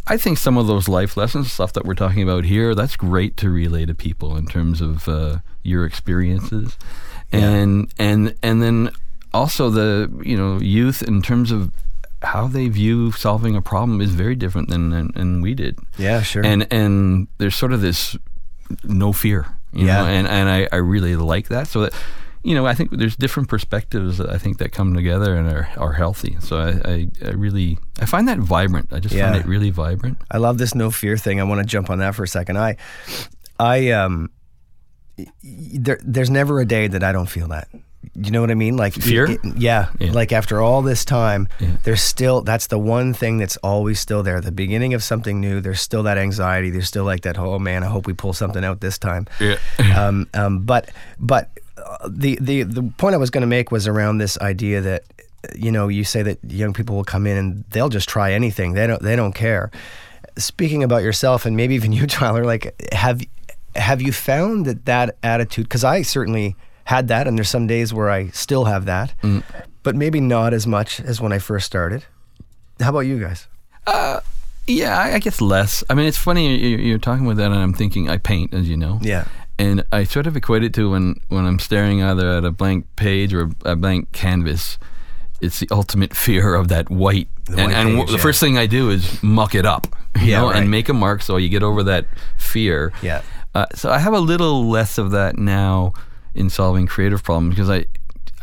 I 0.07 0.17
think 0.17 0.37
some 0.37 0.59
of 0.59 0.67
those 0.67 0.89
life 0.89 1.17
lessons, 1.17 1.53
stuff 1.53 1.73
that 1.75 1.85
we're 1.85 1.95
talking 1.95 2.25
about 2.25 2.45
here, 2.45 2.75
that's 2.75 2.97
great 2.97 3.37
to 3.37 3.49
relay 3.49 3.87
to 3.87 3.95
people 3.95 4.37
in 4.37 4.47
terms 4.49 4.81
of 4.81 5.09
uh, 5.09 5.37
your 5.63 5.87
experiences, 5.87 6.77
and 7.33 7.93
and 7.99 8.35
and 8.43 8.63
then 8.63 8.91
also 9.33 9.71
the 9.71 10.11
you 10.25 10.37
know 10.37 10.59
youth 10.61 11.03
in 11.03 11.23
terms 11.23 11.51
of 11.51 11.71
how 12.23 12.47
they 12.47 12.69
view 12.69 13.11
solving 13.13 13.57
a 13.57 13.63
problem 13.63 14.01
is 14.01 14.11
very 14.11 14.35
different 14.37 14.69
than 14.69 14.91
than, 14.91 15.11
than 15.15 15.41
we 15.43 15.55
did, 15.55 15.79
Yeah, 15.99 16.23
sure. 16.23 16.45
and 16.45 16.67
and 16.73 17.27
there's 17.39 17.57
sort 17.57 17.73
of 17.73 17.81
this 17.81 18.17
no 18.85 19.13
fear, 19.13 19.47
you 19.73 19.87
Yeah. 19.87 20.03
know, 20.03 20.07
and 20.07 20.29
and 20.29 20.49
I, 20.49 20.69
I 20.73 20.77
really 20.77 21.17
like 21.17 21.49
that. 21.49 21.67
So 21.67 21.81
that 21.81 21.95
you 22.45 22.55
know, 22.57 22.67
I 22.67 22.75
think 22.75 22.91
there's 22.91 23.15
different 23.17 23.49
perspectives 23.49 24.19
that 24.19 24.29
I 24.29 24.37
think 24.39 24.59
that 24.59 24.73
come 24.73 24.95
together 24.95 25.37
and 25.37 25.49
are, 25.49 25.69
are 25.77 25.93
healthy. 25.93 26.37
So 26.41 26.57
I, 26.59 26.91
I, 26.91 27.09
I 27.25 27.31
really 27.31 27.79
I 28.01 28.05
find 28.07 28.27
that 28.29 28.39
vibrant. 28.39 28.93
I 28.93 28.99
just 28.99 29.15
Yeah. 29.15 29.31
find 29.31 29.41
it 29.41 29.47
really 29.47 29.71
vibrant. 29.71 30.19
I 30.31 30.39
love 30.39 30.59
this 30.59 30.75
no 30.75 30.91
fear 30.91 31.17
thing. 31.17 31.41
I 31.41 31.45
want 31.45 31.61
to 31.61 31.67
jump 31.67 31.89
on 31.89 31.99
that 32.01 32.15
for 32.17 32.25
a 32.25 32.29
second. 32.29 32.59
I, 32.59 32.77
I 33.61 33.91
um, 33.91 34.31
there, 35.43 35.99
there's 36.03 36.31
never 36.31 36.61
a 36.61 36.65
day 36.65 36.87
that 36.89 37.03
I 37.03 37.13
don't 37.13 37.27
feel 37.29 37.49
that. 37.49 37.69
You 38.15 38.31
know 38.31 38.41
what 38.41 38.51
I 38.51 38.55
mean? 38.55 38.77
Like 38.77 38.95
Fear? 38.95 39.31
it- 39.31 39.41
yeah, 39.57 39.89
Yeah. 39.99 40.13
Like 40.13 40.33
after 40.33 40.61
all 40.61 40.83
this 40.83 41.05
time, 41.05 41.49
Yeah. 41.61 41.77
there's 41.85 42.03
still 42.03 42.43
that's 42.43 42.67
the 42.67 42.79
one 42.79 43.15
thing 43.15 43.39
that's 43.39 43.57
always 43.59 44.01
still 44.01 44.23
there. 44.23 44.41
The 44.41 44.53
beginning 44.53 44.93
of 44.93 45.03
something 45.03 45.41
new. 45.41 45.61
There's 45.61 45.81
still 45.81 46.03
that 46.03 46.19
anxiety. 46.19 46.71
There's 46.71 46.89
still 46.89 47.05
like 47.05 47.23
that. 47.23 47.39
Oh 47.39 47.59
man, 47.59 47.83
I 47.85 47.87
hope 47.87 48.07
we 48.07 48.13
pull 48.13 48.33
something 48.33 48.65
out 48.65 48.81
this 48.81 48.99
time. 48.99 49.27
Yeah. 49.41 49.57
um, 49.97 50.29
um, 50.35 50.61
but 50.61 50.91
but 51.19 51.49
uh, 51.79 52.09
the 52.09 52.37
the 52.41 52.65
the 52.65 52.83
point 52.99 53.15
I 53.15 53.19
was 53.19 53.31
going 53.31 53.43
to 53.43 53.47
make 53.47 53.71
was 53.71 53.87
around 53.89 54.19
this 54.19 54.37
idea 54.39 54.81
that 54.83 55.05
you 55.55 55.73
know 55.73 55.89
you 55.89 56.05
say 56.05 56.23
that 56.23 56.39
young 56.47 56.73
people 56.75 56.97
will 56.97 57.05
come 57.05 57.27
in 57.27 57.37
and 57.39 57.65
they'll 57.71 57.89
just 57.89 58.09
try 58.09 58.33
anything. 58.33 58.75
They 58.75 58.87
don't 58.87 59.01
they 59.01 59.17
don't 59.17 59.33
care. 59.35 59.71
Speaking 60.37 60.83
about 60.83 61.03
yourself 61.03 61.47
and 61.47 61.57
maybe 61.57 61.75
even 61.77 61.93
you, 61.99 62.07
Tyler, 62.07 62.45
like 62.45 62.75
have 62.93 63.23
have 63.75 64.03
you 64.03 64.13
found 64.13 64.67
that 64.67 64.85
that 64.87 65.17
attitude? 65.23 65.65
Because 65.65 65.85
I 65.85 66.03
certainly 66.03 66.57
had 66.85 67.09
that, 67.09 67.27
and 67.27 67.37
there's 67.39 67.49
some 67.49 67.67
days 67.67 67.93
where 67.95 68.11
I 68.11 68.29
still 68.29 68.65
have 68.65 68.85
that, 68.87 69.15
mm. 69.23 69.43
but 69.83 69.95
maybe 69.95 70.21
not 70.21 70.53
as 70.53 70.67
much 70.67 71.01
as 71.01 71.21
when 71.21 71.33
I 71.33 71.39
first 71.39 71.67
started. 71.67 72.05
How 72.81 72.91
about 72.91 73.01
you 73.01 73.21
guys? 73.21 73.47
Uh, 73.87 74.21
yeah, 74.67 74.99
I, 74.99 75.15
I 75.15 75.19
guess 75.19 75.41
less. 75.41 75.85
I 75.89 75.95
mean, 75.95 76.07
it's 76.07 76.19
funny 76.19 76.57
you- 76.57 76.79
you're 76.79 76.99
talking 76.99 77.25
about 77.27 77.37
that, 77.37 77.51
and 77.53 77.61
I'm 77.61 77.73
thinking 77.75 78.09
I 78.11 78.19
paint, 78.19 78.53
as 78.55 78.69
you 78.69 78.77
know. 78.77 78.99
Yeah. 79.03 79.25
And 79.59 79.85
I 79.93 80.05
sort 80.05 80.27
of 80.27 80.37
equate 80.37 80.65
it 80.65 80.75
to 80.75 80.91
when 80.91 81.21
when 81.29 81.45
I'm 81.47 81.59
staring 81.59 82.03
either 82.03 82.29
at 82.31 82.45
a 82.45 82.51
blank 82.51 82.87
page 82.97 83.33
or 83.35 83.51
a 83.65 83.77
blank 83.77 84.11
canvas. 84.13 84.79
It's 85.41 85.59
the 85.59 85.69
ultimate 85.71 86.15
fear 86.17 86.55
of 86.55 86.69
that 86.69 86.89
white. 86.91 87.29
The 87.47 87.59
and 87.59 87.73
white 87.73 87.77
and 87.77 87.99
page, 87.99 88.07
the 88.09 88.13
yeah. 88.17 88.23
first 88.23 88.41
thing 88.41 88.57
I 88.59 88.67
do 88.67 88.91
is 88.91 89.21
muck 89.23 89.55
it 89.55 89.67
up, 89.67 89.89
you 90.21 90.29
Yeah, 90.29 90.41
know, 90.41 90.47
right. 90.51 90.57
and 90.63 90.71
make 90.71 90.89
a 90.89 90.93
mark 90.95 91.21
so 91.23 91.37
you 91.37 91.49
get 91.49 91.63
over 91.65 91.83
that 91.83 92.07
fear. 92.39 92.93
Yeah. 93.03 93.23
Uh, 93.55 93.67
so 93.75 93.91
I 93.91 93.99
have 93.99 94.15
a 94.15 94.21
little 94.21 94.69
less 94.69 94.99
of 94.99 95.11
that 95.11 95.39
now 95.39 95.93
in 96.35 96.49
solving 96.49 96.87
creative 96.87 97.23
problems 97.23 97.55
because 97.55 97.69
I, 97.69 97.85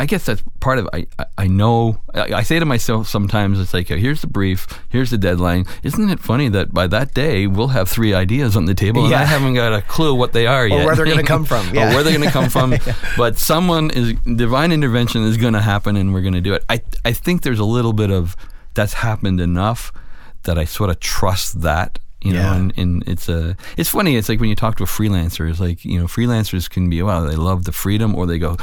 I 0.01 0.05
guess 0.05 0.25
that's 0.25 0.43
part 0.59 0.77
of 0.77 0.87
it. 0.93 1.09
I, 1.17 1.25
I, 1.37 1.47
know, 1.47 2.01
I, 2.13 2.33
I 2.35 2.43
say 2.43 2.59
to 2.59 2.65
myself 2.65 3.07
sometimes, 3.07 3.59
it's 3.59 3.73
like, 3.73 3.87
here's 3.87 4.21
the 4.21 4.27
brief, 4.27 4.67
here's 4.89 5.09
the 5.09 5.17
deadline. 5.17 5.65
Isn't 5.83 6.09
it 6.09 6.19
funny 6.19 6.47
that 6.49 6.73
by 6.73 6.87
that 6.87 7.13
day 7.13 7.47
we'll 7.47 7.69
have 7.69 7.89
three 7.89 8.13
ideas 8.13 8.55
on 8.55 8.65
the 8.65 8.75
table 8.75 9.01
and 9.01 9.11
Yeah. 9.11 9.21
I 9.21 9.25
haven't 9.25 9.55
got 9.55 9.73
a 9.73 9.81
clue 9.81 10.13
what 10.13 10.31
they 10.31 10.45
are 10.47 10.67
yet. 10.67 10.79
Or 10.83 10.85
where 10.85 10.95
they're 10.95 11.05
gonna 11.05 11.23
come 11.23 11.43
from, 11.43 11.65
yeah. 11.73 11.91
or 11.91 11.95
where 11.95 12.03
they're 12.03 12.15
going 12.17 12.27
to 12.27 12.31
come 12.31 12.49
from. 12.49 12.75
But 13.17 13.37
someone 13.37 13.89
is, 13.91 14.13
divine 14.13 14.71
intervention 14.71 15.23
is 15.23 15.37
going 15.37 15.53
to 15.53 15.61
happen 15.61 15.95
and 15.97 16.13
we're 16.13 16.21
going 16.21 16.33
to 16.35 16.41
do 16.41 16.53
it. 16.53 16.63
I, 16.69 16.81
I 17.03 17.11
think 17.13 17.41
there's 17.41 17.59
a 17.59 17.65
little 17.65 17.93
bit 17.93 18.11
of, 18.11 18.35
that's 18.75 18.93
happened 18.93 19.41
enough 19.41 19.91
that 20.43 20.57
I 20.57 20.63
sort 20.65 20.89
of 20.91 20.99
trust 21.01 21.61
that 21.61 21.99
you 22.21 22.33
know 22.33 22.39
Yeah. 22.39 22.55
and, 22.55 22.73
and 22.77 23.03
it's 23.07 23.29
a 23.29 23.55
it's 23.77 23.89
funny 23.89 24.15
it's 24.17 24.29
like 24.29 24.39
when 24.39 24.49
you 24.49 24.55
talk 24.55 24.75
to 24.77 24.83
a 24.83 24.87
freelancer 24.87 25.49
it's 25.49 25.59
like 25.59 25.85
you 25.85 25.99
know 25.99 26.05
freelancers 26.07 26.69
can 26.69 26.89
be 26.89 27.01
wow 27.01 27.21
they 27.21 27.35
love 27.35 27.63
the 27.65 27.71
freedom 27.71 28.15
or 28.15 28.25
they 28.25 28.37
go 28.39 28.57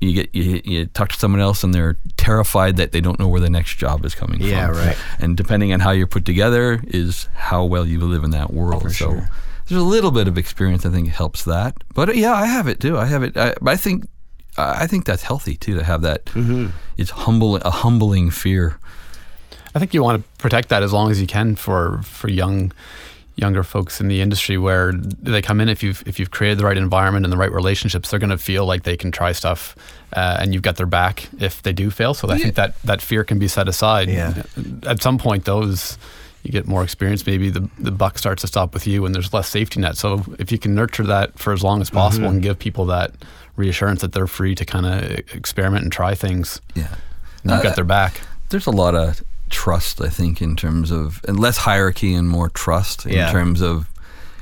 you 0.00 0.12
get 0.12 0.34
you, 0.34 0.60
you 0.64 0.86
talk 0.86 1.08
to 1.08 1.18
someone 1.18 1.40
else 1.40 1.64
and 1.64 1.72
they're 1.74 1.96
terrified 2.18 2.76
that 2.76 2.92
they 2.92 3.00
don't 3.00 3.18
know 3.18 3.28
where 3.28 3.40
the 3.40 3.48
next 3.48 3.76
job 3.78 4.04
is 4.04 4.14
coming 4.14 4.40
Yeah, 4.42 4.66
from 4.68 4.76
right. 4.76 4.96
and 5.18 5.36
depending 5.36 5.72
on 5.72 5.80
how 5.80 5.92
you're 5.92 6.06
put 6.06 6.24
together 6.26 6.82
is 6.88 7.28
how 7.34 7.64
well 7.64 7.86
you 7.86 8.00
live 8.00 8.22
in 8.24 8.30
that 8.30 8.52
world 8.52 8.82
so 8.82 8.90
sure. 8.90 9.28
there's 9.68 9.80
a 9.80 9.84
little 9.84 10.10
bit 10.10 10.28
of 10.28 10.36
experience 10.36 10.84
i 10.84 10.90
think 10.90 11.08
helps 11.08 11.44
that 11.44 11.72
but 11.94 12.14
yeah 12.16 12.32
i 12.34 12.44
have 12.46 12.68
it 12.68 12.78
too 12.80 12.98
i 12.98 13.06
have 13.06 13.22
it 13.22 13.36
I, 13.36 13.54
but 13.62 13.70
i 13.70 13.76
think 13.76 14.06
i 14.58 14.86
think 14.86 15.04
that's 15.06 15.22
healthy 15.22 15.56
too 15.56 15.76
to 15.76 15.84
have 15.84 16.02
that 16.02 16.24
Mm-hmm. 16.26 16.66
it's 16.98 17.10
humble 17.10 17.56
a 17.56 17.70
humbling 17.70 18.30
fear 18.30 18.78
I 19.76 19.78
think 19.78 19.92
you 19.92 20.02
want 20.02 20.22
to 20.22 20.28
protect 20.38 20.70
that 20.70 20.82
as 20.82 20.90
long 20.94 21.10
as 21.10 21.20
you 21.20 21.26
can 21.26 21.54
for 21.54 22.00
for 22.02 22.30
young 22.30 22.72
younger 23.34 23.62
folks 23.62 24.00
in 24.00 24.08
the 24.08 24.22
industry 24.22 24.56
where 24.56 24.92
they 24.92 25.42
come 25.42 25.60
in 25.60 25.68
if 25.68 25.82
you've 25.82 26.02
if 26.06 26.18
you've 26.18 26.30
created 26.30 26.58
the 26.58 26.64
right 26.64 26.78
environment 26.78 27.26
and 27.26 27.32
the 27.32 27.36
right 27.36 27.52
relationships 27.52 28.08
they're 28.08 28.18
going 28.18 28.30
to 28.30 28.38
feel 28.38 28.64
like 28.64 28.84
they 28.84 28.96
can 28.96 29.12
try 29.12 29.32
stuff 29.32 29.76
uh, 30.14 30.38
and 30.40 30.54
you've 30.54 30.62
got 30.62 30.76
their 30.76 30.86
back 30.86 31.28
if 31.40 31.60
they 31.62 31.74
do 31.74 31.90
fail. 31.90 32.14
So 32.14 32.30
I 32.30 32.38
think 32.38 32.54
that 32.54 32.80
that 32.84 33.02
fear 33.02 33.22
can 33.22 33.38
be 33.38 33.48
set 33.48 33.68
aside. 33.68 34.08
Yeah. 34.08 34.44
at 34.84 35.02
some 35.02 35.18
point 35.18 35.44
those 35.44 35.98
you 36.42 36.52
get 36.52 36.66
more 36.66 36.82
experience 36.82 37.26
maybe 37.26 37.50
the 37.50 37.68
the 37.78 37.90
buck 37.90 38.16
starts 38.16 38.40
to 38.40 38.46
stop 38.46 38.72
with 38.72 38.86
you 38.86 39.04
and 39.04 39.14
there's 39.14 39.34
less 39.34 39.46
safety 39.46 39.78
net. 39.78 39.98
So 39.98 40.24
if 40.38 40.50
you 40.50 40.58
can 40.58 40.74
nurture 40.74 41.04
that 41.04 41.38
for 41.38 41.52
as 41.52 41.62
long 41.62 41.82
as 41.82 41.90
possible 41.90 42.30
and 42.30 42.40
give 42.40 42.58
people 42.58 42.86
that 42.86 43.12
reassurance 43.56 44.00
that 44.00 44.12
they're 44.12 44.26
free 44.26 44.54
to 44.54 44.64
kind 44.64 44.86
of 44.86 45.02
experiment 45.34 45.82
and 45.82 45.92
try 45.92 46.14
things 46.14 46.62
yeah. 46.74 46.94
you've 47.44 47.62
got 47.62 47.76
their 47.76 47.84
back. 47.84 48.22
there's 48.48 48.66
a 48.66 48.70
lot 48.70 48.94
of 48.94 49.22
trust, 49.50 50.00
I 50.00 50.08
think, 50.08 50.40
in 50.42 50.56
terms 50.56 50.90
of 50.90 51.20
and 51.28 51.38
less 51.38 51.58
hierarchy 51.58 52.14
and 52.14 52.28
more 52.28 52.48
trust 52.48 53.06
in 53.06 53.12
Yeah. 53.12 53.30
terms 53.32 53.60
of 53.62 53.88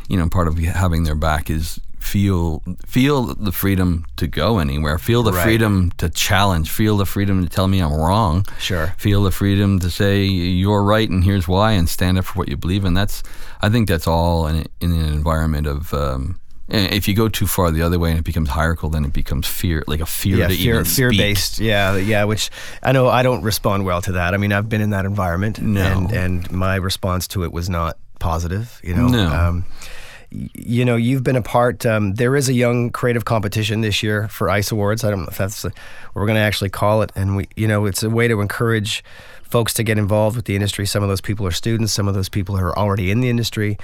you 0.09 0.17
know 0.17 0.29
part 0.29 0.49
of 0.49 0.59
having 0.59 1.05
their 1.05 1.15
back 1.15 1.51
is 1.51 1.81
feel 1.99 2.63
feel 2.87 3.35
the 3.35 3.51
freedom 3.53 4.05
to 4.17 4.27
go 4.27 4.59
anywhere, 4.59 4.99
feel 4.99 5.23
the 5.23 5.33
Right. 5.33 5.43
freedom 5.43 5.91
to 5.97 6.11
challenge, 6.11 6.71
feel 6.71 6.99
the 6.99 7.07
freedom 7.07 7.43
to 7.43 7.49
tell 7.49 7.67
me 7.67 7.81
I'm 7.81 7.95
wrong, 7.95 8.45
Sure. 8.59 8.95
feel 8.99 9.23
the 9.23 9.31
freedom 9.31 9.79
to 9.81 9.89
say 9.91 10.25
you're 10.27 10.83
right 10.83 11.09
and 11.09 11.25
here's 11.25 11.49
why, 11.49 11.73
and 11.73 11.89
stand 11.89 12.19
up 12.19 12.27
for 12.27 12.35
what 12.35 12.49
you 12.49 12.59
believe 12.59 12.85
in. 12.85 12.93
That's 12.95 13.23
I 13.63 13.71
think 13.71 13.89
that's 13.89 14.07
all 14.07 14.47
in, 14.47 14.67
in 14.81 14.93
an 14.93 15.07
environment 15.13 15.67
of. 15.67 15.93
Um, 15.95 16.39
and 16.69 16.93
if 16.93 17.07
you 17.09 17.15
go 17.15 17.29
too 17.29 17.47
far 17.47 17.71
the 17.71 17.83
other 17.83 17.99
way 17.99 18.11
and 18.11 18.19
it 18.19 18.25
becomes 18.25 18.49
hierarchical, 18.51 18.89
then 18.91 19.05
it 19.05 19.13
becomes 19.13 19.47
fear, 19.47 19.83
like 19.87 20.01
a 20.01 20.07
fear 20.07 20.37
yeah, 20.39 20.49
to 20.49 20.55
fear, 20.55 20.75
even 20.75 20.85
fear 20.85 21.11
speak. 21.11 21.21
based. 21.21 21.59
Yeah, 21.59 21.97
yeah. 21.97 22.25
Which 22.25 22.51
I 22.83 22.93
know 22.93 23.09
I 23.09 23.23
don't 23.23 23.43
respond 23.43 23.85
well 23.85 24.01
to 24.03 24.13
that. 24.13 24.35
I 24.35 24.37
mean, 24.39 24.53
I've 24.53 24.69
been 24.69 24.81
in 24.81 24.91
that 24.91 25.05
environment, 25.05 25.61
No. 25.61 25.83
and 25.83 26.13
and 26.13 26.51
my 26.51 26.77
response 26.77 27.29
to 27.29 27.45
it 27.45 27.53
was 27.53 27.69
not 27.69 27.97
positive. 28.19 28.81
You 28.83 28.95
know, 28.95 29.09
No. 29.09 29.27
um, 29.33 29.65
you 30.31 30.85
know, 30.85 30.97
you've 30.97 31.23
been 31.23 31.37
a 31.37 31.43
part. 31.43 31.87
Um, 31.87 32.15
there 32.15 32.35
is 32.35 32.49
a 32.49 32.53
young 32.55 32.91
creative 32.91 33.25
competition 33.25 33.83
this 33.83 34.03
year 34.03 34.27
for 34.29 34.51
Ice 34.51 34.73
Awards. 34.73 35.05
I 35.05 35.11
don't 35.11 35.21
know 35.21 35.29
if 35.31 35.39
that's 35.39 35.63
what 35.63 35.75
we're 36.15 36.27
going 36.27 36.37
to 36.37 36.43
actually 36.43 36.71
call 36.71 37.03
it, 37.03 37.13
and 37.15 37.37
we, 37.37 37.49
you 37.57 37.69
know, 37.69 37.85
it's 37.87 38.03
a 38.03 38.11
way 38.11 38.27
to 38.27 38.41
encourage 38.41 39.05
folks 39.45 39.73
to 39.75 39.85
get 39.85 39.97
involved 39.99 40.35
with 40.35 40.47
the 40.47 40.57
industry. 40.57 40.87
Some 40.87 41.03
of 41.05 41.09
those 41.09 41.21
people 41.21 41.47
are 41.47 41.53
students. 41.53 41.93
Some 41.93 42.09
of 42.09 42.15
those 42.15 42.29
people 42.29 42.57
are 42.59 42.77
already 42.77 43.13
in 43.13 43.21
the 43.21 43.29
industry. 43.29 43.79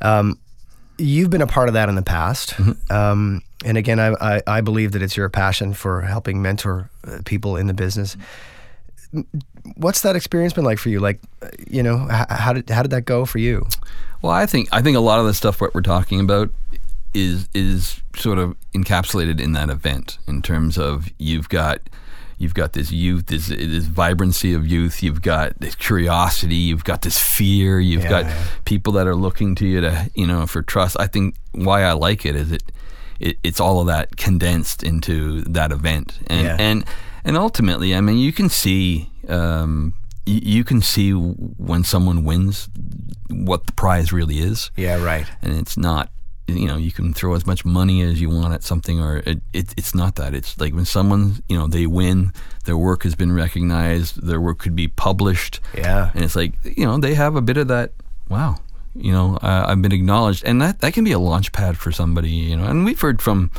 Um, 0.00 0.38
you've 1.02 1.30
been 1.30 1.42
a 1.42 1.46
part 1.46 1.68
of 1.68 1.74
that 1.74 1.88
in 1.88 1.94
the 1.94 2.02
past. 2.02 2.54
Um, 2.90 3.42
and 3.64 3.78
again, 3.78 3.98
I, 3.98 4.14
I, 4.20 4.42
I 4.46 4.60
believe 4.60 4.92
that 4.92 5.02
it's 5.02 5.16
your 5.16 5.28
passion 5.28 5.72
for 5.72 6.02
helping 6.02 6.42
mentor 6.42 6.90
uh, 7.06 7.18
people 7.24 7.56
in 7.56 7.66
the 7.66 7.74
business. 7.74 8.16
What's 9.76 10.02
that 10.02 10.16
experience 10.16 10.52
been 10.52 10.64
like 10.64 10.78
for 10.78 10.88
you? 10.88 11.00
Like, 11.00 11.20
uh, 11.42 11.48
you 11.68 11.82
know, 11.82 12.08
how 12.08 12.52
did 12.52 12.68
how 12.70 12.82
did 12.82 12.90
that 12.90 13.02
go 13.02 13.24
for 13.24 13.38
you? 13.38 13.66
Well, 14.20 14.32
I 14.32 14.46
think 14.46 14.68
I 14.72 14.82
think 14.82 14.96
a 14.96 15.00
lot 15.00 15.20
of 15.20 15.26
the 15.26 15.34
stuff 15.34 15.60
what 15.60 15.74
we're 15.74 15.82
talking 15.82 16.20
about 16.20 16.50
is 17.14 17.48
is 17.54 18.00
sort 18.16 18.38
of 18.38 18.56
encapsulated 18.74 19.40
in 19.40 19.52
that 19.52 19.70
event 19.70 20.18
in 20.26 20.42
terms 20.42 20.78
of 20.78 21.08
you've 21.18 21.48
got 21.48 21.80
you've 22.42 22.54
got 22.54 22.72
this 22.72 22.90
youth, 22.90 23.26
this 23.26 23.46
this 23.48 23.84
vibrancy 23.86 24.52
of 24.54 24.66
youth, 24.66 25.02
you've 25.02 25.22
got 25.22 25.58
this 25.60 25.74
curiosity, 25.76 26.56
you've 26.56 26.84
got 26.84 27.02
this 27.02 27.18
fear, 27.18 27.80
you've 27.80 28.02
Yeah, 28.04 28.10
got 28.10 28.24
yeah. 28.26 28.44
people 28.64 28.92
that 28.94 29.06
are 29.06 29.16
looking 29.16 29.54
to 29.56 29.66
you 29.66 29.80
to 29.80 30.10
you 30.14 30.26
know 30.26 30.46
for 30.46 30.62
trust. 30.62 30.96
I 31.00 31.06
think 31.06 31.36
why 31.52 31.82
I 31.84 31.92
like 31.92 32.26
it 32.26 32.34
is 32.36 32.50
it, 32.52 32.62
it 33.20 33.36
it's 33.44 33.60
all 33.60 33.80
of 33.80 33.86
that 33.86 34.16
condensed 34.16 34.82
into 34.82 35.42
that 35.42 35.70
event, 35.72 36.18
and 36.26 36.42
Yeah. 36.46 36.56
and 36.58 36.84
and 37.24 37.36
ultimately, 37.36 37.94
I 37.94 38.00
mean, 38.00 38.18
you 38.18 38.32
can 38.32 38.48
see. 38.48 39.08
Um, 39.28 39.94
you 40.24 40.62
can 40.62 40.80
see 40.82 41.10
when 41.12 41.82
someone 41.82 42.22
wins 42.24 42.68
what 43.28 43.66
the 43.66 43.72
prize 43.72 44.12
really 44.12 44.38
is 44.38 44.70
Yeah, 44.76 45.02
right. 45.02 45.26
and 45.42 45.52
it's 45.58 45.76
not 45.76 46.10
you 46.56 46.66
know 46.66 46.76
you 46.76 46.92
can 46.92 47.12
throw 47.14 47.34
as 47.34 47.46
much 47.46 47.64
money 47.64 48.02
as 48.02 48.20
you 48.20 48.28
want 48.30 48.52
at 48.54 48.62
something 48.62 49.00
or 49.00 49.18
it, 49.18 49.40
it, 49.52 49.74
it's 49.76 49.94
not 49.94 50.14
that 50.16 50.34
it's 50.34 50.58
like 50.60 50.74
when 50.74 50.84
someone 50.84 51.42
you 51.48 51.56
know 51.58 51.66
they 51.66 51.86
win 51.86 52.32
their 52.64 52.76
work 52.76 53.02
has 53.04 53.14
been 53.14 53.32
recognized 53.32 54.20
their 54.26 54.40
work 54.40 54.58
could 54.58 54.76
be 54.76 54.88
published 54.88 55.60
Yeah. 55.74 56.10
and 56.14 56.24
it's 56.24 56.36
like 56.36 56.52
you 56.64 56.84
know 56.84 56.98
they 56.98 57.14
have 57.14 57.36
a 57.36 57.42
bit 57.42 57.56
of 57.56 57.68
that 57.68 57.92
wow 58.28 58.56
you 58.94 59.12
know 59.12 59.36
uh, 59.42 59.64
I've 59.68 59.80
been 59.82 59.92
acknowledged 59.92 60.44
and 60.44 60.60
that 60.62 60.80
that 60.80 60.92
can 60.94 61.04
be 61.04 61.12
a 61.12 61.18
launch 61.18 61.52
pad 61.52 61.76
for 61.78 61.92
somebody 61.92 62.30
you 62.30 62.56
know 62.56 62.64
and 62.64 62.84
we've 62.84 63.00
heard 63.00 63.22
from 63.22 63.50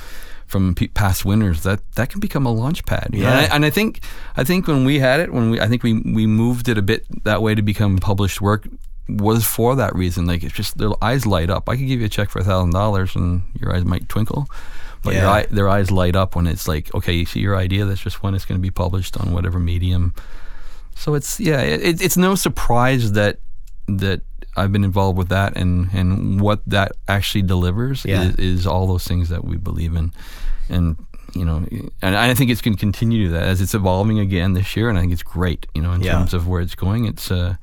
from 0.45 0.75
past 0.93 1.25
winners 1.25 1.63
that 1.63 1.79
that 1.95 2.09
can 2.11 2.19
become 2.19 2.45
a 2.45 2.51
launch 2.51 2.85
pad? 2.85 3.09
Yeah. 3.11 3.27
and, 3.29 3.39
I, 3.51 3.55
and 3.55 3.65
I 3.65 3.69
think 3.71 4.01
I 4.37 4.43
think 4.43 4.67
when 4.67 4.85
we 4.85 4.99
had 4.99 5.19
it 5.19 5.33
when 5.33 5.49
we 5.49 5.59
I 5.59 5.67
think 5.67 5.81
we 5.81 5.93
we 6.01 6.27
moved 6.27 6.67
it 6.69 6.77
a 6.77 6.81
bit 6.83 7.05
that 7.23 7.41
way 7.41 7.55
to 7.55 7.61
become 7.63 7.97
published 7.97 8.39
work 8.39 8.67
was 9.09 9.43
for 9.45 9.75
that 9.75 9.93
reason 9.95 10.25
like 10.25 10.43
it's 10.43 10.53
just 10.53 10.77
their 10.77 10.91
eyes 11.03 11.25
light 11.25 11.49
up 11.49 11.67
I 11.67 11.75
could 11.75 11.87
give 11.87 11.99
you 11.99 12.05
a 12.05 12.09
check 12.09 12.29
for 12.29 12.39
a 12.39 12.43
thousand 12.43 12.71
dollars 12.71 13.15
and 13.15 13.43
your 13.59 13.75
eyes 13.75 13.83
might 13.83 14.07
twinkle 14.07 14.47
but 15.03 15.13
your 15.13 15.23
Yeah. 15.23 15.31
eye, 15.31 15.45
their 15.51 15.67
eyes 15.67 15.91
light 15.91 16.15
up 16.15 16.35
when 16.35 16.47
it's 16.47 16.67
like 16.67 16.93
okay 16.95 17.13
you 17.13 17.25
see 17.25 17.41
your 17.41 17.57
idea 17.57 17.83
that's 17.85 17.99
just 17.99 18.23
when 18.23 18.33
it's 18.33 18.45
going 18.45 18.57
to 18.59 18.61
be 18.61 18.71
published 18.71 19.17
on 19.17 19.33
whatever 19.33 19.59
medium 19.59 20.13
so 20.95 21.15
it's 21.15 21.39
yeah, 21.39 21.59
it, 21.59 22.01
it's 22.01 22.15
no 22.17 22.35
surprise 22.35 23.13
that 23.13 23.39
that 23.87 24.21
I've 24.55 24.71
been 24.71 24.83
involved 24.83 25.17
with 25.17 25.29
that 25.29 25.57
and 25.57 25.89
and 25.91 26.39
what 26.39 26.61
that 26.67 26.91
actually 27.07 27.41
delivers 27.41 28.05
Yeah. 28.05 28.21
is, 28.29 28.35
is 28.35 28.67
all 28.67 28.85
those 28.87 29.05
things 29.07 29.29
that 29.29 29.43
we 29.43 29.57
believe 29.57 29.95
in, 29.95 30.13
and 30.69 30.95
you 31.33 31.43
know, 31.45 31.65
and 32.03 32.15
I 32.15 32.35
think 32.35 32.51
it's 32.51 32.61
going 32.61 32.75
to 32.75 32.79
continue 32.79 33.25
to 33.25 33.31
that 33.33 33.43
as 33.43 33.59
it's 33.59 33.73
evolving 33.73 34.19
again 34.19 34.53
this 34.53 34.75
year, 34.77 34.87
and 34.87 34.97
I 34.99 35.01
think 35.01 35.13
it's 35.13 35.23
great. 35.23 35.65
You 35.73 35.81
know, 35.81 35.91
in 35.93 36.01
Yeah. 36.03 36.11
terms 36.13 36.35
of 36.35 36.47
where 36.47 36.61
it's 36.61 36.75
going, 36.75 37.05
it's 37.05 37.31
uh, 37.31 37.55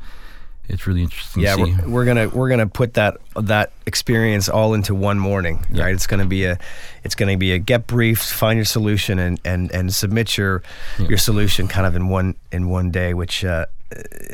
it's 0.70 0.86
really 0.86 1.02
interesting 1.02 1.42
Yeah, 1.42 1.56
to 1.56 1.64
see. 1.66 1.72
we're, 1.82 1.88
we're 1.88 2.04
gonna 2.04 2.28
we're 2.28 2.48
gonna 2.48 2.66
put 2.66 2.94
that 2.94 3.18
that 3.36 3.72
experience 3.86 4.48
all 4.48 4.74
into 4.74 4.94
one 4.94 5.18
morning, 5.18 5.64
right? 5.70 5.94
It's 5.94 6.06
gonna 6.06 6.26
be 6.26 6.44
a 6.44 6.58
it's 7.04 7.14
gonna 7.14 7.36
be 7.36 7.52
a 7.52 7.58
get 7.58 7.86
briefed, 7.86 8.30
find 8.32 8.56
your 8.56 8.64
solution, 8.64 9.18
and 9.18 9.40
and 9.44 9.70
and 9.72 9.94
submit 9.94 10.36
your 10.38 10.62
your 10.98 11.18
solution 11.18 11.68
kind 11.68 11.86
of 11.86 11.94
in 11.96 12.08
one 12.08 12.34
in 12.52 12.68
one 12.68 12.90
day, 12.90 13.12
which. 13.14 13.44
Uh, 13.44 13.66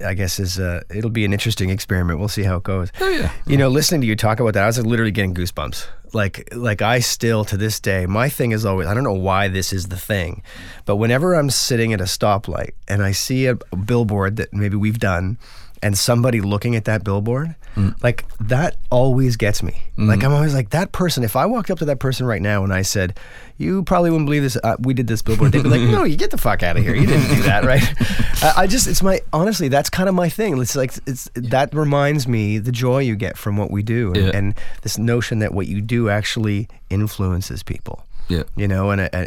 I 0.05 0.13
guess 0.13 0.39
is 0.39 0.61
uh, 0.61 0.83
it'll 0.95 1.09
be 1.09 1.25
an 1.25 1.33
interesting 1.33 1.71
experiment. 1.71 2.19
We'll 2.19 2.29
see 2.29 2.43
how 2.43 2.57
it 2.57 2.63
goes. 2.63 2.93
Oh, 3.01 3.09
yeah. 3.09 3.33
You 3.47 3.57
know, 3.57 3.71
listening 3.71 4.03
to 4.03 4.07
you 4.07 4.15
talk 4.15 4.39
about 4.39 4.53
that, 4.53 4.65
I 4.65 4.67
was 4.67 4.85
literally 4.85 5.13
getting 5.13 5.33
goosebumps. 5.35 5.87
Like, 6.13 6.47
like 6.55 6.83
I 6.83 6.99
still 6.99 7.43
to 7.47 7.57
this 7.57 7.81
day, 7.81 8.05
my 8.05 8.29
thing 8.29 8.53
is 8.53 8.67
always 8.67 8.87
I 8.87 8.93
don't 8.93 9.03
know 9.03 9.15
why 9.15 9.49
this 9.49 9.73
is 9.73 9.87
the 9.87 9.97
thing, 9.97 10.43
but 10.85 10.97
whenever 10.97 11.33
I'm 11.33 11.49
sitting 11.49 11.95
at 11.95 12.03
a 12.03 12.05
stoplight 12.05 12.73
and 12.87 13.03
I 13.03 13.13
see 13.13 13.47
a 13.47 13.55
billboard 13.55 14.37
that 14.37 14.53
maybe 14.53 14.77
we've 14.77 14.99
done, 14.99 15.39
and 15.87 15.97
somebody 15.97 16.41
looking 16.41 16.75
at 16.77 16.85
that 16.85 17.05
billboard, 17.05 17.55
like 18.03 18.25
that 18.41 18.77
always 18.91 19.37
gets 19.37 19.63
me. 19.63 19.83
Like 19.99 20.25
I'm 20.25 20.33
always 20.33 20.55
like 20.55 20.71
that 20.71 20.93
person. 20.93 21.23
If 21.25 21.37
I 21.37 21.47
walked 21.47 21.71
up 21.71 21.79
to 21.79 21.85
that 21.87 21.99
person 22.01 22.27
right 22.27 22.41
now 22.43 22.65
and 22.65 22.73
I 22.73 22.83
said, 22.83 23.19
"You 23.59 23.83
probably 23.85 24.11
wouldn't 24.11 24.27
believe 24.27 24.43
this. 24.43 24.57
Uh, 24.63 24.77
we 24.81 24.95
did 24.95 25.07
this 25.07 25.23
billboard," 25.23 25.53
they'd 25.53 25.63
be 25.63 25.69
like, 25.69 25.81
"No, 25.83 26.05
you 26.11 26.17
get 26.17 26.31
the 26.31 26.39
fuck 26.39 26.63
out 26.63 26.77
of 26.77 26.83
here. 26.83 26.95
You 26.95 27.07
didn't 27.07 27.29
do 27.37 27.43
that, 27.43 27.65
right?" 27.65 27.83
I, 28.43 28.63
I 28.63 28.67
just, 28.67 28.87
it's 28.87 29.03
my 29.03 29.21
honestly, 29.33 29.69
that's 29.69 29.91
kind 29.91 30.09
of 30.09 30.15
my 30.15 30.29
thing. 30.29 30.59
It's 30.61 30.75
like 30.77 30.93
it's 31.07 31.29
that 31.35 31.73
reminds 31.75 32.27
me 32.27 32.59
the 32.59 32.73
joy 32.73 32.99
you 33.01 33.15
get 33.17 33.37
from 33.39 33.57
what 33.57 33.71
we 33.71 33.83
do, 33.83 34.09
and, 34.15 34.17
Yeah. 34.27 34.31
and 34.35 34.55
this 34.83 34.99
notion 34.99 35.39
that 35.41 35.53
what 35.55 35.67
you 35.67 35.81
do 35.81 36.09
actually 36.09 36.69
influences 36.91 37.63
people 37.63 38.05
Yeah. 38.29 38.45
you 38.57 38.69
know 38.69 38.91
and 38.91 39.01
uh, 39.03 39.09
uh, 39.13 39.27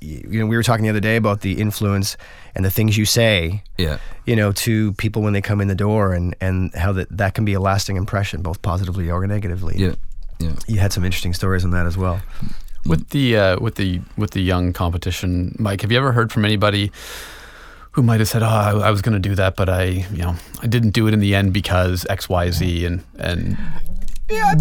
you 0.00 0.38
know 0.40 0.46
we 0.46 0.56
were 0.56 0.62
talking 0.62 0.84
the 0.84 0.90
other 0.90 1.00
day 1.00 1.16
about 1.16 1.40
the 1.40 1.60
influence 1.60 2.16
and 2.54 2.64
the 2.64 2.70
things 2.70 2.96
you 2.96 3.04
say 3.04 3.62
Yeah. 3.78 3.98
you 4.26 4.36
know 4.36 4.52
to 4.52 4.92
people 4.94 5.22
when 5.22 5.32
they 5.32 5.40
come 5.42 5.60
in 5.60 5.68
the 5.68 5.74
door 5.74 6.12
and 6.14 6.34
and 6.40 6.74
how 6.74 6.92
that 6.92 7.08
that 7.16 7.34
can 7.34 7.44
be 7.44 7.52
a 7.54 7.60
lasting 7.60 7.96
impression 7.96 8.42
both 8.42 8.60
positively 8.62 9.10
or 9.10 9.26
negatively 9.26 9.74
Yeah. 9.76 9.94
Yeah. 10.38 10.52
you 10.68 10.78
had 10.80 10.92
some 10.92 11.04
interesting 11.04 11.34
stories 11.34 11.64
on 11.64 11.70
that 11.72 11.86
as 11.86 11.96
well 11.96 12.20
With 12.86 13.10
the 13.10 13.36
uh, 13.36 13.60
with 13.60 13.74
the 13.74 14.00
with 14.16 14.30
the 14.30 14.40
young 14.40 14.72
competition, 14.72 15.54
Mike, 15.58 15.82
have 15.82 15.92
you 15.92 15.98
ever 15.98 16.12
heard 16.12 16.32
from 16.32 16.44
anybody 16.46 16.90
who 17.92 18.02
might 18.02 18.20
have 18.20 18.28
said, 18.28 18.42
"Oh, 18.42 18.46
I, 18.46 18.70
I 18.88 18.90
was 18.90 19.02
going 19.02 19.20
to 19.22 19.28
do 19.28 19.34
that, 19.34 19.54
but 19.54 19.68
I, 19.68 19.84
you 20.14 20.22
know, 20.22 20.34
I 20.62 20.66
didn't 20.66 20.92
do 20.94 21.06
it 21.06 21.12
in 21.12 21.20
the 21.20 21.34
end 21.34 21.52
because 21.52 22.06
X, 22.08 22.26
Y, 22.30 22.50
Z," 22.52 22.86
and 22.86 23.02
and 23.18 23.58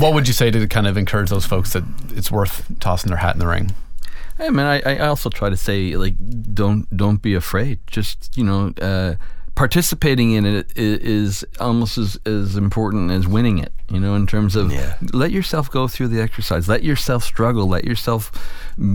what 0.01 0.13
would 0.13 0.27
you 0.27 0.33
say 0.33 0.51
to 0.51 0.67
kind 0.67 0.87
of 0.87 0.97
encourage 0.97 1.29
those 1.29 1.45
folks 1.45 1.71
that 1.73 1.83
it's 2.09 2.29
worth 2.31 2.65
tossing 2.79 3.09
their 3.09 3.19
hat 3.19 3.35
in 3.35 3.39
the 3.39 3.47
ring? 3.47 3.71
Hey 4.39 4.49
man, 4.49 4.65
I, 4.65 4.95
I 4.95 5.07
also 5.07 5.29
try 5.29 5.49
to 5.49 5.57
say 5.57 5.95
like 5.97 6.15
don't 6.53 6.87
don't 6.95 7.21
be 7.21 7.35
afraid. 7.35 7.79
Just 7.87 8.35
you 8.37 8.43
know, 8.45 8.73
uh, 8.81 9.15
participating 9.53 10.31
in 10.31 10.45
it 10.45 10.71
is 10.77 11.43
almost 11.59 11.97
as, 11.97 12.17
as 12.25 12.55
important 12.55 13.11
as 13.11 13.27
winning 13.27 13.57
it. 13.57 13.73
You 13.91 13.99
know, 13.99 14.15
in 14.15 14.25
terms 14.25 14.55
of 14.55 14.71
Yeah. 14.71 14.95
let 15.11 15.31
yourself 15.31 15.69
go 15.69 15.89
through 15.89 16.07
the 16.07 16.21
exercise, 16.21 16.69
let 16.69 16.83
yourself 16.83 17.23
struggle, 17.25 17.67
let 17.67 17.83
yourself 17.83 18.31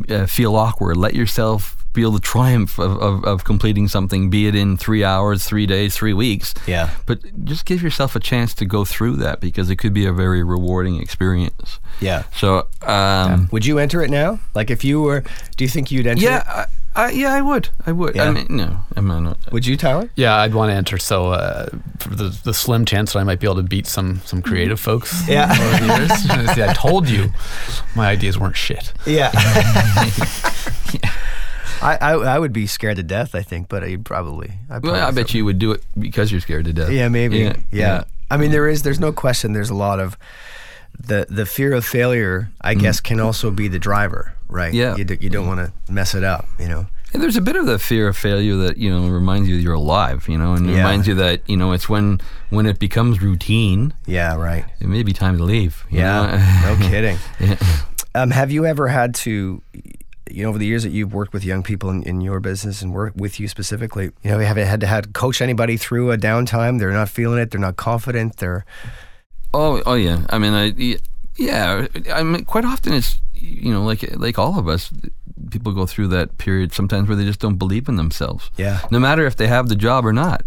uh, 0.09 0.25
feel 0.27 0.57
awkward, 0.57 0.97
let 0.97 1.15
yourself 1.15 1.84
feel 1.95 2.11
the 2.11 2.21
triumph 2.21 2.79
of, 2.79 2.99
of, 3.01 3.25
of 3.25 3.45
completing 3.45 3.89
something, 3.89 4.29
be 4.29 4.47
it 4.49 4.55
in 4.55 4.77
three 4.77 5.05
hours, 5.05 5.45
three 5.45 5.65
days, 5.67 5.97
three 5.97 6.13
weeks. 6.13 6.53
Yeah. 6.67 6.91
But 7.07 7.21
just 7.45 7.65
give 7.65 7.83
yourself 7.83 8.17
a 8.17 8.21
chance 8.21 8.53
to 8.55 8.67
go 8.67 8.85
through 8.85 9.17
that 9.17 9.41
because 9.41 9.71
it 9.71 9.77
could 9.77 9.95
be 9.95 10.05
a 10.05 10.13
very 10.13 10.43
rewarding 10.43 11.01
experience. 11.01 11.79
yeah 12.01 12.25
So, 12.37 12.67
um, 12.83 13.49
would 13.53 13.65
you 13.65 13.79
enter 13.79 14.03
it 14.03 14.11
now 14.11 14.41
like 14.55 14.71
if 14.71 14.85
you 14.85 15.01
were 15.01 15.23
do 15.57 15.65
you 15.65 15.71
think 15.71 15.91
you'd 15.91 16.07
enter 16.07 16.23
yeah, 16.23 16.41
it? 16.41 16.47
I, 16.49 16.67
I, 16.97 17.11
yeah, 17.11 17.35
I 17.35 17.41
would. 17.43 17.71
I 17.87 17.91
would. 17.93 18.15
Yeah. 18.15 18.25
I 18.25 18.31
mean, 18.31 18.47
no, 18.51 18.79
I'm 18.95 19.09
not. 19.09 19.39
would 19.53 19.67
you 19.67 19.77
tyler 19.77 20.09
Yeah, 20.15 20.37
I'd 20.37 20.55
want 20.55 20.71
to 20.71 20.77
enter. 20.77 20.97
So 20.99 21.33
uh, 21.33 21.67
for 21.99 22.11
the 22.15 22.29
the 22.45 22.55
slim 22.55 22.85
chance 22.85 23.13
that 23.13 23.19
I 23.19 23.25
might 23.25 23.41
be 23.41 23.49
able 23.49 23.57
to 23.57 23.63
beat 23.65 23.87
some 23.89 24.21
some 24.25 24.43
creative 24.43 24.79
folks, 24.79 25.27
Yeah. 25.29 25.51
over 25.51 25.87
the 25.87 25.99
years. 25.99 26.13
See, 26.55 26.63
I 26.63 26.73
told 26.73 27.09
you, 27.09 27.33
my 27.97 28.07
ideas 28.09 28.39
weren't 28.39 28.57
shit. 28.57 28.93
yeah 29.07 29.31
I, 31.85 31.97
I 32.01 32.13
I 32.15 32.39
would 32.39 32.53
be 32.53 32.67
scared 32.67 32.97
to 32.97 33.03
death, 33.03 33.35
I 33.35 33.43
think, 33.43 33.69
but 33.69 33.85
I 33.85 33.97
probably. 33.97 34.53
I 34.71 34.79
Well, 34.79 34.95
I 34.95 35.11
bet 35.11 35.35
you 35.35 35.45
would 35.45 35.59
do 35.59 35.73
it 35.73 35.85
because 35.99 36.33
you're 36.33 36.41
scared 36.41 36.65
to 36.65 36.73
death. 36.73 36.91
Yeah, 36.91 37.09
maybe. 37.09 37.39
Yeah, 37.39 37.57
Yeah. 37.71 38.05
I 38.31 38.37
mean, 38.39 38.51
there 38.51 38.67
is. 38.69 38.83
There's 38.83 38.99
no 39.01 39.13
question. 39.13 39.53
There's 39.53 39.71
a 39.71 39.75
lot 39.75 40.01
of 40.01 40.17
the 40.99 41.27
the 41.29 41.47
fear 41.47 41.73
of 41.75 41.85
failure. 41.85 42.51
I 42.61 42.75
guess 42.75 43.01
can 43.01 43.21
also 43.21 43.51
be 43.51 43.69
the 43.69 43.79
driver, 43.79 44.35
right? 44.49 44.73
Yeah. 44.73 44.97
You, 44.97 45.05
do, 45.05 45.17
you 45.21 45.29
don't 45.31 45.47
want 45.47 45.61
to 45.61 45.93
mess 45.93 46.15
it 46.15 46.25
up. 46.25 46.47
You 46.59 46.69
know. 46.69 46.87
And 47.13 47.23
there's 47.23 47.37
a 47.37 47.41
bit 47.41 47.55
of 47.55 47.67
the 47.67 47.79
fear 47.79 48.09
of 48.09 48.17
failure 48.17 48.57
that 48.57 48.77
you 48.77 48.91
know 48.91 49.07
reminds 49.09 49.49
you 49.49 49.57
that 49.57 49.63
you're 49.63 49.75
alive. 49.75 50.27
You 50.29 50.39
know, 50.39 50.55
and 50.55 50.69
Yeah. 50.69 50.79
reminds 50.79 51.07
you 51.07 51.15
that 51.17 51.49
you 51.49 51.57
know 51.57 51.73
it's 51.73 51.89
when 51.89 52.21
when 52.51 52.67
it 52.67 52.79
becomes 52.79 53.21
routine, 53.23 53.93
Yeah. 54.07 54.35
Right. 54.37 54.65
it 54.81 54.89
may 54.89 55.03
be 55.03 55.13
time 55.13 55.37
to 55.39 55.45
leave. 55.45 55.85
Yeah. 55.91 56.41
no 56.65 56.89
kidding. 56.89 57.19
Yeah. 57.39 57.57
Um, 58.17 58.31
have 58.31 58.51
you 58.51 58.65
ever 58.65 58.89
had 58.89 59.15
to? 59.27 59.61
You 60.31 60.45
know, 60.45 60.49
over 60.49 60.59
the 60.59 60.67
years 60.67 60.83
that 60.85 60.91
you've 60.91 61.13
worked 61.13 61.33
with 61.33 61.45
young 61.45 61.63
people 61.63 61.91
in, 61.91 62.03
in 62.05 62.21
your 62.21 62.41
business 62.41 62.81
and 62.81 62.95
work 62.95 63.13
with 63.15 63.39
you 63.39 63.47
specifically, 63.47 64.05
you 64.23 64.31
know, 64.31 64.39
have 64.39 64.57
you 64.57 64.65
had 64.65 64.81
to 64.81 64.87
had 64.87 65.13
coach 65.13 65.43
anybody 65.43 65.77
through 65.77 66.13
a 66.13 66.17
downtime? 66.17 66.79
They're 66.79 66.93
not 66.93 67.09
feeling 67.11 67.39
it. 67.39 67.51
They're 67.51 67.61
not 67.61 67.77
confident. 67.77 68.39
They're 68.39 68.65
Oh, 69.55 69.81
oh 69.87 69.95
yeah. 69.95 70.27
I 70.31 70.39
mean, 70.39 70.53
I 70.53 70.99
yeah. 71.37 71.87
I 72.13 72.23
mean, 72.25 72.45
quite 72.45 72.65
often 72.65 72.93
it's 72.93 73.21
you 73.45 73.73
know 73.73 73.85
like 73.85 74.03
like 74.17 74.39
all 74.39 74.59
of 74.59 74.67
us, 74.69 74.91
people 75.51 75.73
go 75.73 75.87
through 75.87 76.09
that 76.09 76.39
period 76.39 76.73
sometimes 76.73 77.09
where 77.09 77.17
they 77.17 77.25
just 77.25 77.41
don't 77.41 77.57
believe 77.57 77.89
in 77.89 77.97
themselves. 77.97 78.51
Yeah. 78.57 78.81
No 78.91 78.99
matter 78.99 79.27
if 79.27 79.37
they 79.37 79.47
have 79.49 79.69
the 79.69 79.77
job 79.77 80.05
or 80.07 80.13
not. 80.13 80.43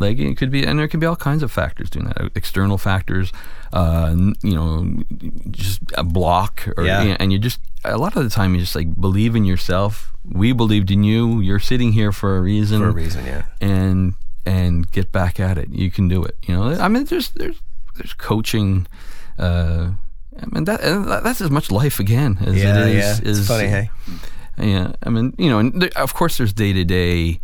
Like 0.00 0.18
it 0.18 0.36
could 0.36 0.52
be, 0.52 0.62
and 0.64 0.78
there 0.78 0.86
can 0.86 1.00
be 1.00 1.06
all 1.06 1.16
kinds 1.16 1.42
of 1.42 1.50
factors 1.50 1.90
doing 1.90 2.06
that. 2.06 2.30
External 2.36 2.78
factors, 2.78 3.32
uh, 3.72 4.14
you 4.44 4.54
know, 4.54 5.02
just 5.50 5.80
a 5.94 6.04
block, 6.04 6.68
or 6.76 6.84
Yeah. 6.84 7.02
you 7.02 7.08
know, 7.08 7.16
and 7.18 7.32
you 7.32 7.38
just 7.40 7.58
a 7.84 7.98
lot 7.98 8.16
of 8.16 8.22
the 8.22 8.30
time 8.30 8.54
you 8.54 8.60
just 8.60 8.76
like 8.76 8.94
believe 9.00 9.34
in 9.34 9.44
yourself. 9.44 10.12
We 10.24 10.52
believed 10.52 10.92
in 10.92 11.02
you. 11.02 11.40
You're 11.40 11.58
sitting 11.58 11.92
here 11.94 12.12
for 12.12 12.36
a 12.36 12.40
reason. 12.40 12.78
for 12.80 12.88
a 12.90 12.92
reason. 12.92 13.26
Yeah. 13.26 13.42
and 13.60 14.14
and 14.46 14.88
get 14.92 15.10
back 15.10 15.40
at 15.40 15.58
it. 15.58 15.68
You 15.70 15.90
can 15.90 16.06
do 16.06 16.22
it. 16.22 16.36
You 16.46 16.54
know, 16.54 16.62
I 16.80 16.86
mean, 16.86 17.04
there's 17.06 17.30
there's 17.30 17.60
there's 17.96 18.14
coaching. 18.14 18.86
Uh, 19.36 19.90
I 20.40 20.46
mean 20.52 20.64
that 20.64 20.80
that's 21.24 21.40
as 21.40 21.50
much 21.50 21.70
life 21.70 21.98
again 22.00 22.38
as 22.44 22.54
Yeah. 22.56 22.80
it 22.86 22.88
is. 22.96 23.04
yeah. 23.20 23.30
It's 23.30 23.38
is 23.40 23.48
funny. 23.48 23.68
Hey. 23.68 23.90
Yeah, 24.60 24.92
I 25.04 25.08
mean, 25.10 25.34
you 25.38 25.48
know, 25.50 25.60
and 25.60 25.82
there, 25.82 25.90
of 25.96 26.14
course, 26.14 26.36
there's 26.38 26.52
day 26.52 26.72
to 26.72 26.84
day 26.84 27.40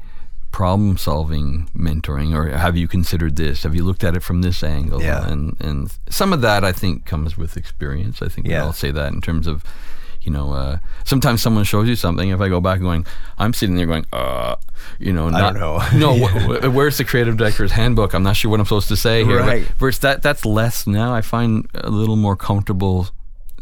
problem 0.50 0.96
solving 0.96 1.68
mentoring 1.76 2.33
or 2.33 2.48
have 2.57 2.76
you 2.76 2.87
considered 2.87 3.35
this 3.35 3.64
have 3.64 3.74
you 3.74 3.83
looked 3.83 4.04
at 4.04 4.14
it 4.14 4.22
from 4.22 4.40
this 4.42 4.62
angle 4.62 5.02
Yeah. 5.02 5.26
and 5.28 5.57
and 5.61 5.92
some 6.09 6.33
of 6.33 6.42
that 6.42 6.62
i 6.64 6.70
think 6.70 7.04
comes 7.07 7.37
with 7.37 7.57
experience 7.57 8.22
i 8.22 8.28
think 8.28 8.46
we 8.46 8.52
Yeah. 8.52 8.62
all 8.62 8.72
say 8.72 8.92
that 8.92 9.12
in 9.12 9.20
terms 9.20 9.48
of 9.48 9.64
you 10.24 10.32
know 10.32 10.52
uh, 10.52 10.78
sometimes 11.04 11.42
someone 11.42 11.64
shows 11.64 11.88
you 11.88 11.96
something 11.96 12.28
if 12.30 12.40
i 12.40 12.48
go 12.48 12.60
back 12.60 12.80
going 12.80 13.06
i'm 13.38 13.52
sitting 13.52 13.76
there 13.76 13.87
going 13.87 14.04
uh 14.12 14.56
you 14.98 15.12
know 15.12 15.28
I 15.28 15.40
don't 15.40 15.54
know. 15.60 15.78
no 15.94 16.16
wh- 16.26 16.64
wh- 16.64 16.74
where's 16.74 16.96
the 16.98 17.04
creative 17.04 17.37
director's 17.37 17.72
handbook 17.72 18.14
i'm 18.14 18.22
not 18.22 18.37
sure 18.37 18.50
what 18.50 18.60
i'm 18.60 18.66
supposed 18.66 18.88
to 18.88 18.96
say 18.96 19.24
here 19.24 19.40
Right. 19.40 19.62
versus 19.78 20.00
that 20.00 20.22
that's 20.22 20.44
less 20.44 20.87
now 20.87 21.14
i 21.14 21.20
find 21.20 21.68
a 21.74 21.90
little 21.90 22.16
more 22.16 22.37
comfortable 22.37 23.08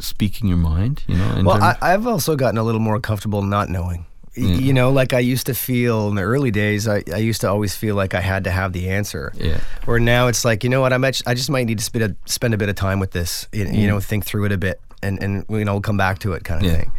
speaking 0.01 0.49
your 0.49 0.57
mind 0.59 1.03
you 1.07 1.17
know 1.17 1.43
Well, 1.45 1.59
terms- 1.59 1.77
I, 1.83 1.93
I've 1.95 2.07
also 2.07 2.37
gotten 2.37 2.59
a 2.59 2.63
little 2.63 2.81
more 2.81 2.99
comfortable 3.01 3.43
not 3.43 3.69
knowing. 3.69 4.07
Y- 4.37 4.45
You 4.45 4.73
know, 4.73 4.91
like 4.91 5.13
I 5.13 5.19
used 5.19 5.45
to 5.47 5.55
feel 5.55 6.09
in 6.09 6.15
the 6.15 6.23
early 6.23 6.51
days, 6.51 6.89
I, 6.89 7.03
I 7.13 7.19
used 7.19 7.43
to 7.43 7.51
always 7.51 7.77
feel 7.77 7.95
like 7.97 8.15
I 8.15 8.23
had 8.23 8.45
to 8.45 8.51
have 8.51 8.73
the 8.73 8.89
answer. 8.89 9.31
Yeah. 9.37 9.61
Where 9.85 10.01
now 10.01 10.29
it's 10.29 10.43
like, 10.43 10.65
you 10.65 10.71
know 10.71 10.81
what, 10.81 10.95
I 10.95 10.97
might, 10.97 11.21
I 11.27 11.35
just 11.35 11.51
might 11.51 11.67
need 11.67 11.77
to 11.79 11.85
spend 11.85 12.05
a, 12.05 12.17
spend 12.25 12.55
a 12.55 12.57
bit 12.57 12.71
of 12.71 12.75
time 12.75 12.99
with 12.99 13.11
this, 13.11 13.47
you, 13.53 13.67
you 13.67 13.87
know, 13.87 14.01
think 14.01 14.25
through 14.25 14.47
it 14.47 14.53
a 14.53 14.57
bit 14.57 14.81
and, 15.03 15.23
and 15.23 15.45
you 15.49 15.65
know, 15.65 15.75
we'll 15.75 15.81
come 15.81 15.97
back 15.97 16.19
to 16.21 16.33
it 16.33 16.45
kind 16.45 16.65
of 16.65 16.71
Yeah, 16.73 16.79
thing. 16.79 16.93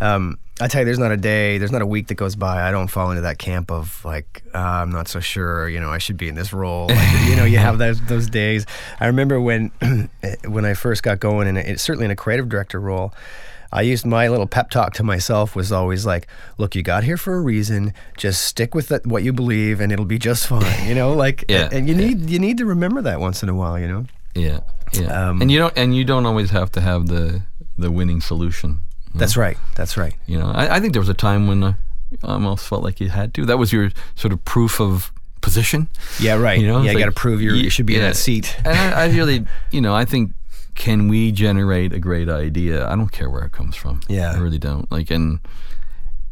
Um, 0.00 0.38
I 0.58 0.68
tell 0.68 0.80
you, 0.80 0.84
there's 0.86 0.98
not 0.98 1.12
a 1.12 1.18
day, 1.18 1.58
there's 1.58 1.72
not 1.72 1.82
a 1.82 1.86
week 1.86 2.06
that 2.06 2.14
goes 2.14 2.34
by 2.34 2.66
I 2.66 2.70
don't 2.70 2.88
fall 2.88 3.10
into 3.10 3.22
that 3.22 3.38
camp 3.38 3.70
of 3.70 4.02
like, 4.04 4.42
uh, 4.54 4.58
I'm 4.58 4.90
not 4.90 5.06
so 5.06 5.20
sure, 5.20 5.68
you 5.68 5.80
know, 5.80 5.90
I 5.90 5.98
should 5.98 6.16
be 6.16 6.28
in 6.28 6.34
this 6.34 6.52
role. 6.52 6.86
Like, 6.88 7.28
you 7.28 7.36
know, 7.36 7.44
you 7.44 7.58
have 7.58 7.76
those 7.78 8.00
those 8.06 8.28
days. 8.30 8.64
I 8.98 9.06
remember 9.06 9.38
when 9.40 9.70
when 10.46 10.64
I 10.64 10.74
first 10.74 11.02
got 11.02 11.20
going, 11.20 11.56
and 11.56 11.80
certainly 11.80 12.06
in 12.06 12.10
a 12.10 12.16
creative 12.16 12.48
director 12.48 12.80
role, 12.80 13.12
I 13.70 13.82
used 13.82 14.06
my 14.06 14.28
little 14.28 14.46
pep 14.46 14.70
talk 14.70 14.94
to 14.94 15.02
myself 15.02 15.54
was 15.54 15.72
always 15.72 16.06
like, 16.06 16.26
look, 16.56 16.74
you 16.74 16.82
got 16.82 17.04
here 17.04 17.18
for 17.18 17.34
a 17.36 17.40
reason. 17.40 17.92
Just 18.16 18.42
stick 18.46 18.74
with 18.74 18.90
it, 18.92 19.06
what 19.06 19.24
you 19.24 19.34
believe, 19.34 19.80
and 19.80 19.92
it'll 19.92 20.04
be 20.06 20.18
just 20.18 20.46
fine. 20.46 20.88
You 20.88 20.94
know, 20.94 21.12
like, 21.12 21.44
Yeah, 21.48 21.68
and 21.70 21.86
you 21.86 21.94
need 21.94 22.30
you 22.30 22.38
need 22.38 22.56
to 22.58 22.64
remember 22.64 23.02
that 23.02 23.20
once 23.20 23.42
in 23.42 23.50
a 23.50 23.54
while. 23.54 23.78
You 23.78 23.88
know, 23.88 24.06
Yeah, 24.36 24.60
yeah. 24.92 25.28
Um, 25.30 25.40
and 25.42 25.50
you 25.50 25.58
don't 25.58 25.76
and 25.76 25.94
you 25.96 26.04
don't 26.04 26.26
always 26.26 26.50
have 26.50 26.70
to 26.72 26.80
have 26.80 27.06
the 27.08 27.42
the 27.78 27.90
winning 27.90 28.20
solution. 28.20 28.80
that's 29.14 29.36
right. 29.36 29.56
That's 29.74 29.96
right. 29.96 30.14
You 30.26 30.38
know, 30.38 30.50
I, 30.54 30.76
I 30.76 30.80
think 30.80 30.92
there 30.92 31.00
was 31.00 31.08
a 31.08 31.14
time 31.14 31.46
when 31.48 31.64
I 31.64 31.74
almost 32.22 32.66
felt 32.68 32.82
like 32.82 33.00
you 33.00 33.08
had 33.08 33.32
to. 33.34 33.46
That 33.46 33.58
was 33.58 33.72
your 33.72 33.90
sort 34.14 34.32
of 34.32 34.44
proof 34.44 34.80
of 34.80 35.10
position. 35.40 35.88
Yeah, 36.20 36.34
right. 36.34 36.58
You 36.60 36.66
know, 36.66 36.82
yeah, 36.82 36.92
you 36.92 36.98
got 36.98 37.06
to 37.06 37.12
prove 37.12 37.40
you're, 37.40 37.54
you 37.54 37.70
should 37.70 37.86
be 37.86 37.94
in 37.96 38.02
that 38.02 38.16
seat. 38.16 38.56
And 38.64 38.76
I, 38.76 39.04
I 39.04 39.06
really, 39.08 39.46
you 39.70 39.80
know, 39.80 39.94
I 39.94 40.04
think 40.04 40.32
can 40.74 41.08
we 41.08 41.32
generate 41.32 41.92
a 41.94 41.98
great 41.98 42.28
idea? 42.28 42.86
I 42.86 42.94
don't 42.96 43.10
care 43.12 43.30
where 43.30 43.44
it 43.44 43.52
comes 43.52 43.74
from. 43.76 44.00
Yeah. 44.08 44.32
I 44.32 44.38
really 44.38 44.58
don't. 44.58 44.90
Like, 44.92 45.10
and 45.10 45.38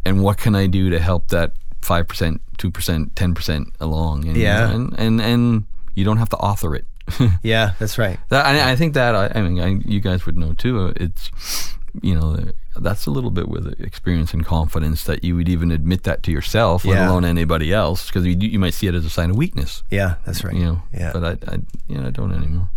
and 0.05 0.23
what 0.23 0.37
can 0.37 0.55
I 0.55 0.67
do 0.67 0.91
to 0.91 0.99
help 0.99 1.29
that 1.29 1.53
five 1.81 2.07
percent, 2.09 2.41
two 2.59 2.71
percent, 2.71 3.17
ten 3.17 3.35
percent 3.35 3.69
along? 3.81 4.27
And, 4.29 4.37
Yeah. 4.37 4.71
and 4.71 4.93
and 4.99 5.21
and 5.21 5.65
you 5.95 6.05
don't 6.05 6.19
have 6.19 6.29
to 6.31 6.37
author 6.37 6.75
it. 6.75 6.85
Yeah, 7.43 7.73
that's 7.79 7.99
right. 7.99 8.19
That, 8.31 8.45
I, 8.47 8.73
I 8.73 8.77
think 8.77 8.95
that 8.95 9.15
I, 9.15 9.33
I 9.35 9.43
mean 9.43 9.61
I, 9.61 9.89
you 9.89 10.01
guys 10.01 10.27
would 10.27 10.37
know 10.37 10.53
too. 10.55 10.81
uh, 10.81 10.93
It's 10.97 11.75
you 12.03 12.15
know 12.15 12.39
that's 12.77 13.07
a 13.07 13.11
little 13.11 13.31
bit 13.31 13.49
with 13.49 13.81
experience 13.81 14.35
and 14.35 14.45
confidence 14.45 15.05
that 15.05 15.23
you 15.23 15.37
would 15.37 15.49
even 15.49 15.71
admit 15.71 16.03
that 16.03 16.23
to 16.25 16.33
yourself, 16.33 16.85
let 16.85 16.95
Yeah. 16.95 17.09
alone 17.09 17.25
anybody 17.25 17.73
else, 17.73 18.07
because 18.09 18.27
you, 18.27 18.35
you 18.37 18.59
might 18.59 18.75
see 18.75 18.89
it 18.89 18.95
as 18.97 19.05
a 19.05 19.11
sign 19.11 19.31
of 19.31 19.37
weakness. 19.37 19.85
Yeah, 19.91 20.17
that's 20.27 20.43
right. 20.43 20.55
You 20.55 20.65
know, 20.65 20.83
Yeah. 20.93 21.13
But 21.13 21.25
I, 21.49 21.53
I 21.53 21.59
you 21.89 21.99
know 21.99 22.09
I 22.09 22.11
don't 22.11 22.33
anymore. 22.33 22.69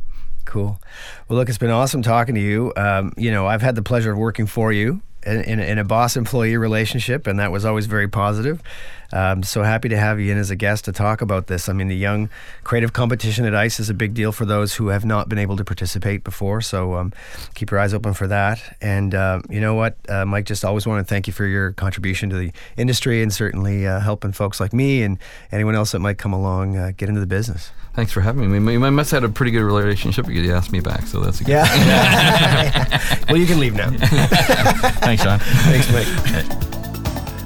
Cool. 0.45 0.79
Well, 1.27 1.37
look, 1.39 1.49
it's 1.49 1.57
been 1.57 1.71
awesome 1.71 2.01
talking 2.03 2.35
to 2.35 2.41
you. 2.41 2.71
Um, 2.77 3.13
you 3.17 3.31
know, 3.31 3.47
I've 3.47 3.61
had 3.61 3.75
the 3.75 3.81
pleasure 3.81 4.11
of 4.11 4.17
working 4.17 4.45
for 4.45 4.71
you 4.71 5.01
in, 5.25 5.41
in, 5.41 5.59
in 5.59 5.77
a 5.77 5.83
boss 5.83 6.15
employee 6.15 6.55
relationship, 6.55 7.27
and 7.27 7.37
that 7.39 7.51
was 7.51 7.65
always 7.65 7.85
very 7.85 8.07
positive. 8.07 8.61
Um, 9.11 9.43
so 9.43 9.63
happy 9.63 9.89
to 9.89 9.97
have 9.97 10.19
you 10.19 10.31
in 10.31 10.37
as 10.37 10.51
a 10.51 10.55
guest 10.55 10.85
to 10.85 10.91
talk 10.91 11.21
about 11.21 11.47
this. 11.47 11.69
I 11.69 11.73
mean, 11.73 11.87
the 11.87 11.95
young 11.95 12.29
creative 12.63 12.93
competition 12.93 13.45
at 13.45 13.55
ICE 13.55 13.79
is 13.79 13.89
a 13.89 13.93
big 13.93 14.13
deal 14.13 14.31
for 14.31 14.45
those 14.45 14.75
who 14.75 14.87
have 14.87 15.05
not 15.05 15.29
been 15.29 15.39
able 15.39 15.57
to 15.57 15.63
participate 15.63 16.23
before. 16.23 16.61
So 16.61 16.95
um, 16.95 17.13
keep 17.55 17.71
your 17.71 17.79
eyes 17.79 17.93
open 17.93 18.13
for 18.13 18.27
that. 18.27 18.77
And 18.81 19.15
uh, 19.15 19.41
you 19.49 19.61
know 19.61 19.75
what, 19.75 19.97
uh, 20.09 20.25
Mike, 20.25 20.45
just 20.45 20.65
always 20.65 20.85
want 20.85 21.05
to 21.05 21.09
thank 21.09 21.27
you 21.27 21.33
for 21.33 21.45
your 21.45 21.71
contribution 21.73 22.29
to 22.29 22.37
the 22.37 22.51
industry 22.75 23.21
and 23.21 23.31
certainly 23.33 23.87
uh, 23.87 23.99
helping 23.99 24.31
folks 24.31 24.59
like 24.59 24.73
me 24.73 25.03
and 25.03 25.17
anyone 25.51 25.75
else 25.75 25.91
that 25.91 25.99
might 25.99 26.17
come 26.17 26.33
along 26.33 26.77
uh, 26.77 26.91
get 26.95 27.09
into 27.09 27.21
the 27.21 27.27
business. 27.27 27.71
Thanks 27.93 28.11
for 28.11 28.21
having 28.21 28.51
me. 28.51 28.59
We, 28.59 28.77
we 28.77 28.89
must 28.91 29.09
have 29.09 29.23
had 29.23 29.29
a 29.29 29.33
pretty 29.33 29.51
good 29.51 29.63
relationship 29.63 30.27
because 30.27 30.45
you 30.45 30.53
asked 30.53 30.71
me 30.71 30.81
back, 30.81 31.07
so 31.07 31.19
that's 31.19 31.41
a 31.41 31.43
good 31.43 31.51
Yeah. 31.53 33.23
well, 33.29 33.37
you 33.37 33.47
can 33.47 33.59
leave 33.59 33.73
now. 33.73 33.89
Thanks, 34.99 35.23
Sean. 35.23 35.39
Thanks, 35.39 35.91
Mike. 35.91 36.63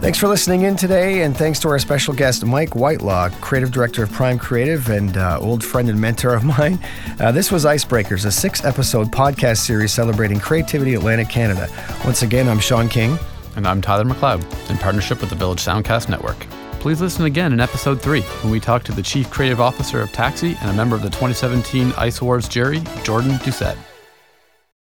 Thanks 0.02 0.18
for 0.18 0.28
listening 0.28 0.64
in 0.64 0.76
today, 0.76 1.22
and 1.22 1.38
thanks 1.38 1.60
to 1.60 1.70
our 1.70 1.78
special 1.78 2.16
guest, 2.16 2.44
Mike 2.44 2.74
Whitelaw, 2.74 3.30
creative 3.40 3.70
director 3.72 4.02
of 4.02 4.12
Prime 4.12 4.40
Creative 4.40 4.90
and 4.90 5.16
uh, 5.16 5.38
old 5.40 5.64
friend 5.64 5.88
and 5.92 6.02
mentor 6.02 6.34
of 6.34 6.44
mine. 6.58 6.80
Uh, 7.20 7.32
this 7.32 7.52
was 7.52 7.66
Icebreakers, 7.66 8.26
a 8.26 8.32
six 8.32 8.66
episode 8.66 9.12
podcast 9.12 9.58
series 9.58 9.94
celebrating 9.94 10.40
creativity 10.40 10.96
Atlantic 10.96 11.30
Canada. 11.30 11.70
Once 12.04 12.24
again, 12.24 12.50
I'm 12.50 12.60
Sean 12.60 12.90
King. 12.90 13.20
And 13.56 13.68
I'm 13.68 13.80
Tyler 13.80 14.06
McLeod, 14.06 14.42
in 14.72 14.78
partnership 14.80 15.22
with 15.22 15.30
the 15.30 15.36
Village 15.36 15.60
Soundcast 15.60 16.10
Network. 16.10 16.40
Please 16.80 17.00
listen 17.00 17.26
again 17.26 17.54
in 17.54 17.60
episode 17.60 18.02
three 18.02 18.22
when 18.42 18.52
we 18.52 18.60
talk 18.60 18.84
to 18.86 18.92
the 18.92 19.04
Chief 19.04 19.30
Creative 19.30 19.62
Officer 19.62 20.02
of 20.02 20.12
Taxi 20.12 20.58
and 20.62 20.70
a 20.72 20.74
member 20.74 20.96
of 20.96 21.04
the 21.04 21.10
2017 21.10 21.94
ICE 21.96 22.22
Awards 22.22 22.50
jury, 22.50 22.82
Jordan 23.04 23.34
Doucette. 23.34 23.78